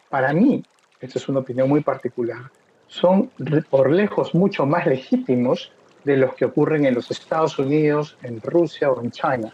Para 0.09 0.33
mí, 0.33 0.62
esta 1.01 1.18
es 1.18 1.29
una 1.29 1.40
opinión 1.40 1.68
muy 1.68 1.81
particular, 1.81 2.42
son 2.87 3.31
por 3.68 3.90
lejos 3.90 4.35
mucho 4.35 4.66
más 4.66 4.87
legítimos 4.87 5.73
de 6.05 6.16
los 6.16 6.35
que 6.35 6.44
ocurren 6.44 6.85
en 6.85 6.94
los 6.94 7.11
Estados 7.11 7.59
Unidos, 7.59 8.16
en 8.23 8.40
Rusia 8.40 8.90
o 8.90 9.03
en 9.03 9.11
China. 9.11 9.53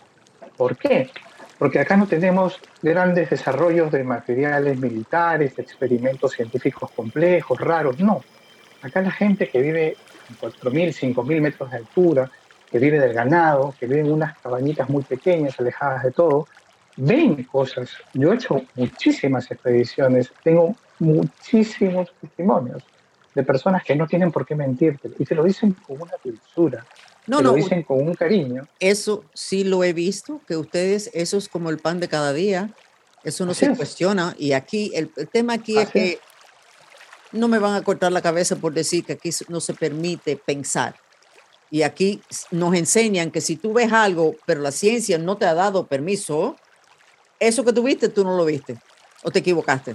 ¿Por 0.57 0.77
qué? 0.77 1.09
Porque 1.61 1.79
acá 1.79 1.95
no 1.95 2.07
tenemos 2.07 2.59
grandes 2.81 3.29
desarrollos 3.29 3.93
de 3.93 4.03
materiales 4.03 4.79
militares, 4.79 5.59
experimentos 5.59 6.33
científicos 6.33 6.91
complejos, 6.91 7.61
raros, 7.61 8.01
no. 8.01 8.23
Acá 8.81 9.03
la 9.03 9.11
gente 9.11 9.51
que 9.51 9.61
vive 9.61 9.89
en 10.31 10.37
4.000, 10.39 11.15
5.000 11.15 11.41
metros 11.43 11.71
de 11.71 11.77
altura, 11.77 12.31
que 12.71 12.79
vive 12.79 12.99
del 12.99 13.13
ganado, 13.13 13.75
que 13.79 13.87
vive 13.87 14.01
en 14.01 14.11
unas 14.11 14.39
cabañitas 14.39 14.89
muy 14.89 15.03
pequeñas, 15.03 15.61
alejadas 15.61 16.03
de 16.03 16.13
todo, 16.13 16.49
ven 16.97 17.45
cosas. 17.45 17.91
Yo 18.15 18.33
he 18.33 18.37
hecho 18.37 18.63
muchísimas 18.77 19.51
expediciones, 19.51 20.33
tengo 20.43 20.75
muchísimos 20.99 22.11
testimonios 22.23 22.83
de 23.35 23.43
personas 23.43 23.85
que 23.85 23.95
no 23.95 24.07
tienen 24.07 24.33
por 24.33 24.47
qué 24.47 24.55
mentirte 24.55 25.11
y 25.19 25.27
te 25.27 25.35
lo 25.35 25.45
dicen 25.45 25.77
con 25.87 26.01
una 26.01 26.13
dulzura. 26.25 26.87
No, 27.31 27.41
no, 27.41 27.51
lo 27.51 27.53
dicen 27.55 27.85
con 27.85 28.09
un 28.09 28.15
cariño. 28.15 28.67
Eso 28.81 29.25
sí 29.35 29.63
lo 29.63 29.85
he 29.85 29.93
visto, 29.93 30.41
que 30.49 30.57
ustedes, 30.57 31.11
eso 31.15 31.39
es 31.39 31.49
como 31.49 31.71
el 31.71 31.79
pan 31.79 32.01
de 32.01 32.09
cada 32.09 32.33
día, 32.33 32.75
eso 33.23 33.47
no 33.47 33.55
se 33.55 33.73
cuestiona. 33.77 34.35
Y 34.37 34.51
aquí, 34.51 34.91
el, 34.97 35.13
tema 35.31 35.53
aquí 35.53 35.79
es 35.79 35.89
que 35.91 36.19
no 37.31 37.47
me 37.47 37.61
van 37.61 37.77
a 37.77 37.83
cortar 37.83 38.11
la 38.11 38.21
cabeza 38.21 38.57
por 38.57 38.75
decir 38.75 39.05
que 39.05 39.13
aquí 39.13 39.31
no 39.47 39.61
se 39.61 39.75
permite 39.75 40.35
pensar. 40.35 40.97
Y 41.71 41.83
aquí 41.83 42.21
nos 42.51 42.75
enseñan 42.75 43.31
que 43.31 43.41
si 43.41 43.55
tú 43.55 43.75
ves 43.75 43.93
algo, 43.93 44.35
pero 44.45 44.61
la 44.61 44.73
ciencia 44.73 45.17
no 45.17 45.37
te 45.37 45.47
ha 45.47 45.55
dado 45.55 45.87
permiso, 45.87 46.57
eso 47.39 47.65
que 47.65 47.73
tú 47.73 47.85
viste, 47.85 48.09
tú 48.09 48.25
no 48.25 48.37
lo 48.37 48.45
viste 48.45 48.77
o 49.23 49.31
te 49.31 49.39
equivocaste. 49.39 49.95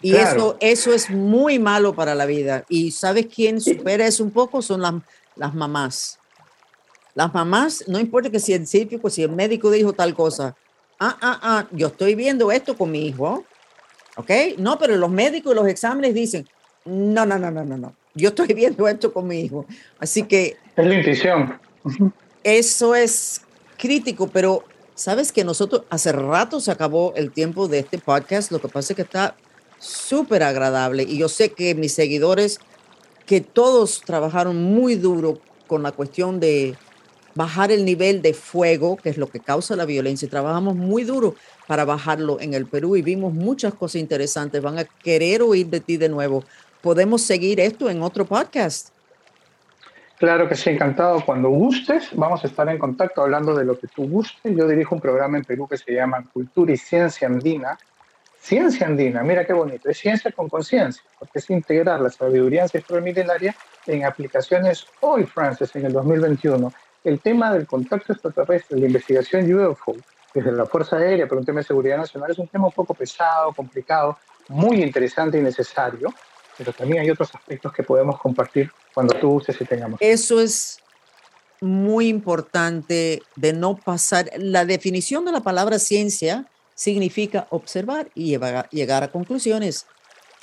Y 0.00 0.16
eso, 0.16 0.56
eso 0.60 0.94
es 0.94 1.10
muy 1.10 1.58
malo 1.58 1.94
para 1.94 2.14
la 2.14 2.24
vida. 2.24 2.64
Y 2.70 2.92
¿sabes 2.92 3.26
quién 3.26 3.60
supera 3.60 4.06
eso 4.06 4.24
un 4.24 4.30
poco? 4.30 4.62
Son 4.62 4.80
las, 4.80 4.94
las 5.36 5.54
mamás. 5.54 6.18
Las 7.14 7.32
mamás, 7.34 7.84
no 7.88 7.98
importa 7.98 8.30
que 8.30 8.40
si 8.40 8.52
el 8.52 8.66
científico, 8.66 9.10
si 9.10 9.22
el 9.22 9.30
médico 9.30 9.70
dijo 9.70 9.92
tal 9.92 10.14
cosa. 10.14 10.56
Ah, 10.98 11.16
ah, 11.20 11.40
ah, 11.42 11.68
yo 11.72 11.88
estoy 11.88 12.14
viendo 12.14 12.50
esto 12.50 12.76
con 12.76 12.90
mi 12.90 13.06
hijo. 13.06 13.44
¿Ok? 14.16 14.30
No, 14.58 14.78
pero 14.78 14.96
los 14.96 15.10
médicos 15.10 15.52
y 15.52 15.56
los 15.56 15.66
exámenes 15.66 16.14
dicen, 16.14 16.46
no, 16.84 17.26
no, 17.26 17.38
no, 17.38 17.50
no, 17.50 17.64
no, 17.64 17.76
no. 17.76 17.94
Yo 18.14 18.30
estoy 18.30 18.46
viendo 18.54 18.88
esto 18.88 19.12
con 19.12 19.26
mi 19.26 19.40
hijo. 19.40 19.66
Así 19.98 20.22
que... 20.22 20.56
Es 20.76 20.86
la 20.86 20.94
intuición. 20.94 21.58
Eso 22.42 22.94
es 22.94 23.42
crítico, 23.78 24.28
pero 24.28 24.64
sabes 24.94 25.32
que 25.32 25.44
nosotros 25.44 25.84
hace 25.90 26.12
rato 26.12 26.60
se 26.60 26.70
acabó 26.70 27.12
el 27.16 27.30
tiempo 27.30 27.68
de 27.68 27.80
este 27.80 27.98
podcast. 27.98 28.50
Lo 28.50 28.60
que 28.60 28.68
pasa 28.68 28.92
es 28.92 28.96
que 28.96 29.02
está 29.02 29.36
súper 29.78 30.42
agradable 30.42 31.02
y 31.02 31.18
yo 31.18 31.28
sé 31.28 31.50
que 31.50 31.74
mis 31.74 31.92
seguidores, 31.92 32.60
que 33.26 33.40
todos 33.40 34.00
trabajaron 34.00 34.62
muy 34.62 34.94
duro 34.94 35.40
con 35.66 35.82
la 35.82 35.92
cuestión 35.92 36.38
de 36.38 36.76
bajar 37.34 37.70
el 37.72 37.84
nivel 37.84 38.22
de 38.22 38.34
fuego, 38.34 38.96
que 38.96 39.08
es 39.08 39.18
lo 39.18 39.26
que 39.26 39.40
causa 39.40 39.76
la 39.76 39.84
violencia. 39.84 40.28
Trabajamos 40.28 40.76
muy 40.76 41.04
duro 41.04 41.34
para 41.66 41.84
bajarlo 41.84 42.40
en 42.40 42.54
el 42.54 42.66
Perú 42.66 42.96
y 42.96 43.02
vimos 43.02 43.32
muchas 43.32 43.74
cosas 43.74 43.96
interesantes. 43.96 44.62
Van 44.62 44.78
a 44.78 44.84
querer 44.84 45.42
oír 45.42 45.66
de 45.66 45.80
ti 45.80 45.96
de 45.96 46.08
nuevo. 46.08 46.44
Podemos 46.80 47.22
seguir 47.22 47.60
esto 47.60 47.88
en 47.88 48.02
otro 48.02 48.24
podcast. 48.24 48.88
Claro 50.18 50.48
que 50.48 50.54
sí, 50.54 50.70
encantado. 50.70 51.24
Cuando 51.24 51.48
gustes, 51.50 52.10
vamos 52.12 52.44
a 52.44 52.46
estar 52.46 52.68
en 52.68 52.78
contacto 52.78 53.22
hablando 53.22 53.54
de 53.54 53.64
lo 53.64 53.78
que 53.78 53.88
tú 53.88 54.08
gustes. 54.08 54.54
Yo 54.56 54.68
dirijo 54.68 54.94
un 54.94 55.00
programa 55.00 55.38
en 55.38 55.44
Perú 55.44 55.66
que 55.68 55.76
se 55.76 55.92
llama 55.92 56.24
Cultura 56.32 56.72
y 56.72 56.76
Ciencia 56.76 57.26
Andina, 57.26 57.78
Ciencia 58.42 58.88
andina, 58.88 59.22
mira 59.22 59.46
qué 59.46 59.52
bonito, 59.52 59.88
es 59.88 59.98
ciencia 59.98 60.32
con 60.32 60.48
conciencia, 60.48 61.00
porque 61.16 61.38
es 61.38 61.48
integrar 61.48 62.00
la 62.00 62.10
sabiduría 62.10 62.64
ancestral 62.64 63.00
milenaria 63.00 63.54
en 63.86 64.04
aplicaciones 64.04 64.84
hoy, 64.98 65.26
Francis, 65.26 65.76
en 65.76 65.86
el 65.86 65.92
2021. 65.92 66.72
El 67.04 67.20
tema 67.20 67.52
del 67.52 67.66
contacto 67.66 68.12
extraterrestre, 68.12 68.78
la 68.78 68.86
investigación 68.86 69.52
UFO, 69.52 69.96
desde 70.34 70.52
la 70.52 70.66
Fuerza 70.66 70.96
Aérea, 70.96 71.26
pero 71.26 71.40
un 71.40 71.46
tema 71.46 71.60
de 71.60 71.66
seguridad 71.66 71.98
nacional, 71.98 72.30
es 72.30 72.38
un 72.38 72.48
tema 72.48 72.66
un 72.66 72.72
poco 72.72 72.94
pesado, 72.94 73.52
complicado, 73.52 74.18
muy 74.48 74.82
interesante 74.82 75.38
y 75.38 75.42
necesario, 75.42 76.12
pero 76.56 76.72
también 76.72 77.02
hay 77.02 77.10
otros 77.10 77.34
aspectos 77.34 77.72
que 77.72 77.82
podemos 77.82 78.18
compartir 78.20 78.70
cuando 78.94 79.14
tú 79.14 79.32
uses 79.32 79.60
y 79.60 79.64
tengamos. 79.64 79.98
Eso 80.00 80.40
es 80.40 80.78
muy 81.60 82.08
importante 82.08 83.22
de 83.36 83.52
no 83.52 83.76
pasar. 83.76 84.30
La 84.36 84.64
definición 84.64 85.24
de 85.24 85.32
la 85.32 85.40
palabra 85.40 85.78
ciencia 85.78 86.46
significa 86.74 87.46
observar 87.50 88.10
y 88.14 88.36
llegar 88.70 89.02
a 89.02 89.12
conclusiones. 89.12 89.86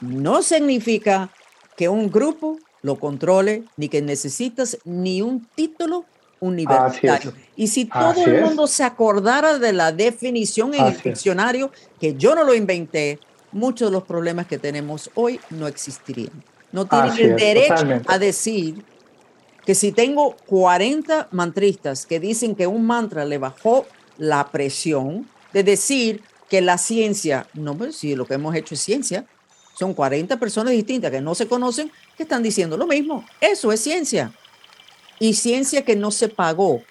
No 0.02 0.42
significa 0.42 1.30
que 1.76 1.90
un 1.90 2.10
grupo 2.10 2.58
lo 2.82 2.98
controle, 2.98 3.64
ni 3.76 3.90
que 3.90 4.02
necesitas 4.02 4.78
ni 4.86 5.22
un 5.22 5.46
título 5.56 6.06
universitario. 6.40 7.34
Y 7.56 7.68
si 7.68 7.86
todo 7.86 8.26
el 8.26 8.42
mundo 8.42 8.68
se 8.68 8.84
acordara 8.84 9.60
de 9.60 9.74
la 9.74 9.92
definición 9.92 10.74
en 10.74 10.86
el 10.86 11.02
diccionario, 11.02 11.72
que 12.00 12.16
yo 12.16 12.36
no 12.36 12.44
lo 12.44 12.54
inventé, 12.54 13.20
muchos 13.52 13.90
de 13.90 13.94
los 13.94 14.04
problemas 14.04 14.48
que 14.48 14.58
tenemos 14.58 15.10
hoy 15.16 15.40
no 15.50 15.68
existirían. 15.68 16.44
No 16.72 16.86
tienen 16.86 17.18
el 17.18 17.36
derecho 17.36 18.02
a 18.08 18.20
decir 18.20 18.84
que 19.66 19.76
si 19.76 19.92
tengo 19.92 20.36
40 20.48 21.30
mantristas 21.32 22.06
que 22.06 22.20
dicen 22.20 22.56
que 22.56 22.68
un 22.68 22.86
mantra 22.86 23.26
le 23.26 23.38
bajó 23.38 23.86
la 24.18 24.48
presión, 24.50 25.28
de 25.54 25.64
decir 25.64 26.22
que 26.50 26.62
la 26.62 26.78
ciencia, 26.78 27.48
no, 27.54 27.76
pues 27.76 27.96
si 27.96 28.16
lo 28.16 28.26
que 28.26 28.36
hemos 28.36 28.56
hecho 28.56 28.76
es 28.76 28.82
ciencia, 28.82 29.26
son 29.78 29.94
40 29.94 30.38
personas 30.38 30.74
distintas 30.74 31.12
que 31.12 31.22
no 31.22 31.36
se 31.36 31.48
conocen 31.48 31.92
que 32.18 32.24
están 32.24 32.44
diciendo 32.44 32.78
lo 32.78 32.86
mismo. 32.86 33.24
Eso 33.40 33.72
es 33.72 33.80
ciencia. 33.80 34.32
Y 35.20 35.34
ciencia 35.34 35.84
que 35.84 35.96
no 35.96 36.12
se 36.12 36.30
pagó, 36.30 36.82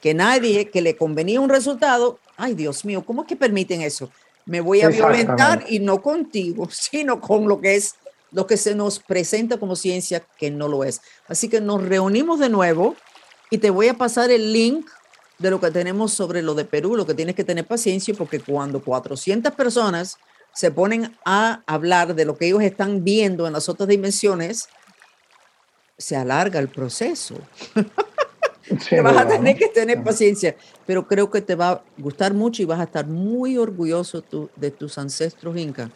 que 0.00 0.14
nadie 0.14 0.70
que 0.70 0.82
le 0.82 0.96
convenía 0.96 1.40
un 1.40 1.48
resultado, 1.48 2.18
ay 2.36 2.54
Dios 2.54 2.84
mío, 2.84 3.02
¿cómo 3.04 3.22
es 3.22 3.28
que 3.28 3.36
permiten 3.36 3.82
eso? 3.82 4.10
Me 4.46 4.60
voy 4.60 4.82
a 4.82 4.88
violentar 4.88 5.64
y 5.68 5.78
no 5.78 6.02
contigo, 6.02 6.68
sino 6.72 7.20
con 7.20 7.48
lo 7.48 7.60
que 7.60 7.76
es 7.76 7.94
lo 8.32 8.46
que 8.46 8.56
se 8.56 8.74
nos 8.74 9.00
presenta 9.00 9.58
como 9.58 9.74
ciencia 9.74 10.24
que 10.38 10.50
no 10.50 10.68
lo 10.68 10.84
es. 10.84 11.00
Así 11.26 11.48
que 11.48 11.60
nos 11.60 11.82
reunimos 11.82 12.38
de 12.38 12.48
nuevo 12.48 12.94
y 13.50 13.58
te 13.58 13.70
voy 13.70 13.88
a 13.88 13.94
pasar 13.94 14.30
el 14.30 14.52
link 14.52 14.88
de 15.38 15.50
lo 15.50 15.60
que 15.60 15.70
tenemos 15.70 16.12
sobre 16.12 16.42
lo 16.42 16.54
de 16.54 16.64
Perú, 16.64 16.96
lo 16.96 17.06
que 17.06 17.14
tienes 17.14 17.34
que 17.34 17.44
tener 17.44 17.66
paciencia 17.66 18.14
porque 18.14 18.38
cuando 18.40 18.82
400 18.82 19.52
personas 19.54 20.18
se 20.52 20.70
ponen 20.70 21.16
a 21.24 21.62
hablar 21.66 22.14
de 22.14 22.24
lo 22.24 22.36
que 22.36 22.46
ellos 22.46 22.62
están 22.62 23.04
viendo 23.04 23.46
en 23.46 23.52
las 23.54 23.68
otras 23.68 23.88
dimensiones, 23.88 24.68
se 26.00 26.16
alarga 26.16 26.58
el 26.58 26.68
proceso. 26.68 27.36
vas 29.02 29.16
a 29.16 29.28
tener 29.28 29.56
que 29.56 29.68
tener 29.68 30.02
paciencia, 30.02 30.56
pero 30.86 31.06
creo 31.06 31.30
que 31.30 31.40
te 31.40 31.54
va 31.54 31.70
a 31.70 31.82
gustar 31.98 32.34
mucho 32.34 32.62
y 32.62 32.64
vas 32.64 32.80
a 32.80 32.84
estar 32.84 33.06
muy 33.06 33.58
orgulloso 33.58 34.24
de 34.56 34.70
tus 34.70 34.98
ancestros 34.98 35.56
incas 35.56 35.90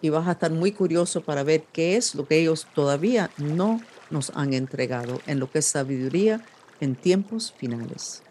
y 0.00 0.10
vas 0.10 0.26
a 0.28 0.32
estar 0.32 0.50
muy 0.50 0.72
curioso 0.72 1.20
para 1.22 1.42
ver 1.42 1.64
qué 1.72 1.96
es 1.96 2.14
lo 2.14 2.26
que 2.26 2.38
ellos 2.38 2.66
todavía 2.74 3.30
no 3.36 3.80
nos 4.10 4.30
han 4.34 4.54
entregado 4.54 5.20
en 5.26 5.40
lo 5.40 5.50
que 5.50 5.58
es 5.58 5.66
sabiduría 5.66 6.40
en 6.80 6.94
tiempos 6.94 7.52
finales. 7.56 8.22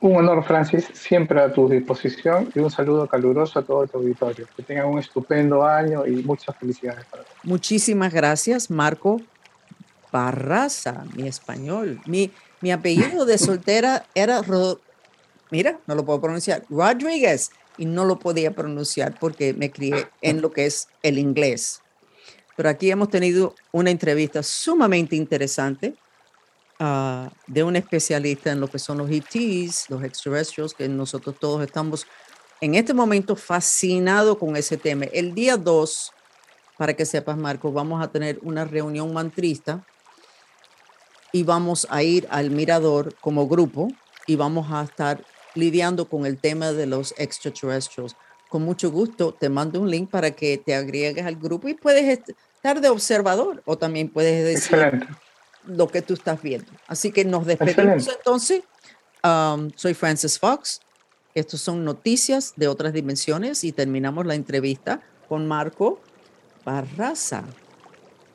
Un 0.00 0.16
honor, 0.16 0.44
Francis, 0.44 0.90
siempre 0.92 1.40
a 1.40 1.52
tu 1.52 1.68
disposición 1.68 2.50
y 2.54 2.58
un 2.58 2.70
saludo 2.70 3.06
caluroso 3.06 3.58
a 3.58 3.62
todo 3.62 3.86
tu 3.86 3.96
auditorio. 3.96 4.46
Que 4.54 4.62
tengan 4.62 4.86
un 4.88 4.98
estupendo 4.98 5.64
año 5.64 6.04
y 6.04 6.22
muchas 6.22 6.54
felicidades 6.56 7.06
para 7.06 7.22
todos. 7.22 7.36
Muchísimas 7.44 8.12
gracias, 8.12 8.70
Marco 8.70 9.20
Barraza, 10.12 11.04
mi 11.14 11.26
español. 11.26 12.00
Mi, 12.06 12.30
mi 12.60 12.72
apellido 12.72 13.24
de 13.24 13.38
soltera 13.38 14.06
era, 14.14 14.42
mira, 15.50 15.78
no 15.86 15.94
lo 15.94 16.04
puedo 16.04 16.20
pronunciar, 16.20 16.64
Rodríguez, 16.70 17.50
y 17.78 17.84
no 17.84 18.04
lo 18.04 18.18
podía 18.18 18.52
pronunciar 18.52 19.18
porque 19.18 19.52
me 19.52 19.70
crié 19.70 20.08
en 20.22 20.40
lo 20.40 20.50
que 20.50 20.66
es 20.66 20.88
el 21.02 21.18
inglés. 21.18 21.82
Pero 22.56 22.68
aquí 22.70 22.90
hemos 22.90 23.10
tenido 23.10 23.54
una 23.72 23.90
entrevista 23.90 24.42
sumamente 24.42 25.14
interesante 25.14 25.94
Ah, 26.78 27.30
de 27.46 27.64
un 27.64 27.74
especialista 27.74 28.52
en 28.52 28.60
lo 28.60 28.68
que 28.68 28.78
son 28.78 28.98
los 28.98 29.10
ETs, 29.10 29.88
los 29.88 30.02
extraterrestres, 30.02 30.74
que 30.74 30.86
nosotros 30.88 31.34
todos 31.40 31.62
estamos 31.62 32.06
en 32.60 32.74
este 32.74 32.92
momento 32.92 33.34
fascinados 33.34 34.36
con 34.36 34.56
ese 34.56 34.76
tema. 34.76 35.06
El 35.06 35.34
día 35.34 35.56
2, 35.56 36.12
para 36.76 36.92
que 36.92 37.06
sepas, 37.06 37.38
Marco, 37.38 37.72
vamos 37.72 38.02
a 38.02 38.12
tener 38.12 38.38
una 38.42 38.66
reunión 38.66 39.10
mantrista 39.14 39.86
y 41.32 41.42
vamos 41.42 41.86
a 41.90 42.02
ir 42.02 42.26
al 42.30 42.50
mirador 42.50 43.14
como 43.20 43.46
grupo 43.48 43.88
y 44.26 44.36
vamos 44.36 44.70
a 44.70 44.82
estar 44.82 45.24
lidiando 45.54 46.08
con 46.08 46.26
el 46.26 46.38
tema 46.38 46.72
de 46.72 46.86
los 46.86 47.14
extraterrestres. 47.18 48.16
Con 48.48 48.62
mucho 48.62 48.90
gusto 48.90 49.32
te 49.32 49.48
mando 49.48 49.80
un 49.80 49.90
link 49.90 50.10
para 50.10 50.30
que 50.30 50.58
te 50.58 50.74
agregues 50.74 51.24
al 51.24 51.36
grupo 51.36 51.68
y 51.68 51.74
puedes 51.74 52.04
estar 52.04 52.80
de 52.80 52.88
observador 52.88 53.62
o 53.64 53.76
también 53.76 54.08
puedes 54.08 54.44
decir 54.44 55.08
lo 55.66 55.88
que 55.88 56.02
tú 56.02 56.14
estás 56.14 56.40
viendo. 56.42 56.70
Así 56.86 57.10
que 57.10 57.24
nos 57.24 57.46
despedimos 57.46 58.08
entonces. 58.08 58.62
Um, 59.24 59.70
soy 59.74 59.94
Francis 59.94 60.38
Fox. 60.38 60.80
Estos 61.34 61.60
son 61.60 61.84
noticias 61.84 62.54
de 62.56 62.68
otras 62.68 62.92
dimensiones 62.92 63.64
y 63.64 63.72
terminamos 63.72 64.24
la 64.24 64.34
entrevista 64.34 65.02
con 65.28 65.46
Marco 65.48 66.00
Barraza. 66.64 67.44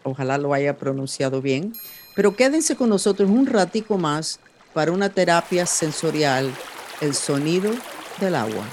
Ojalá 0.03 0.37
lo 0.37 0.53
haya 0.53 0.77
pronunciado 0.77 1.41
bien. 1.41 1.73
Pero 2.15 2.35
quédense 2.35 2.75
con 2.75 2.89
nosotros 2.89 3.29
un 3.29 3.45
ratico 3.45 3.97
más 3.97 4.39
para 4.73 4.91
una 4.91 5.09
terapia 5.09 5.65
sensorial, 5.65 6.53
el 6.99 7.13
sonido 7.13 7.71
del 8.19 8.35
agua. 8.35 8.63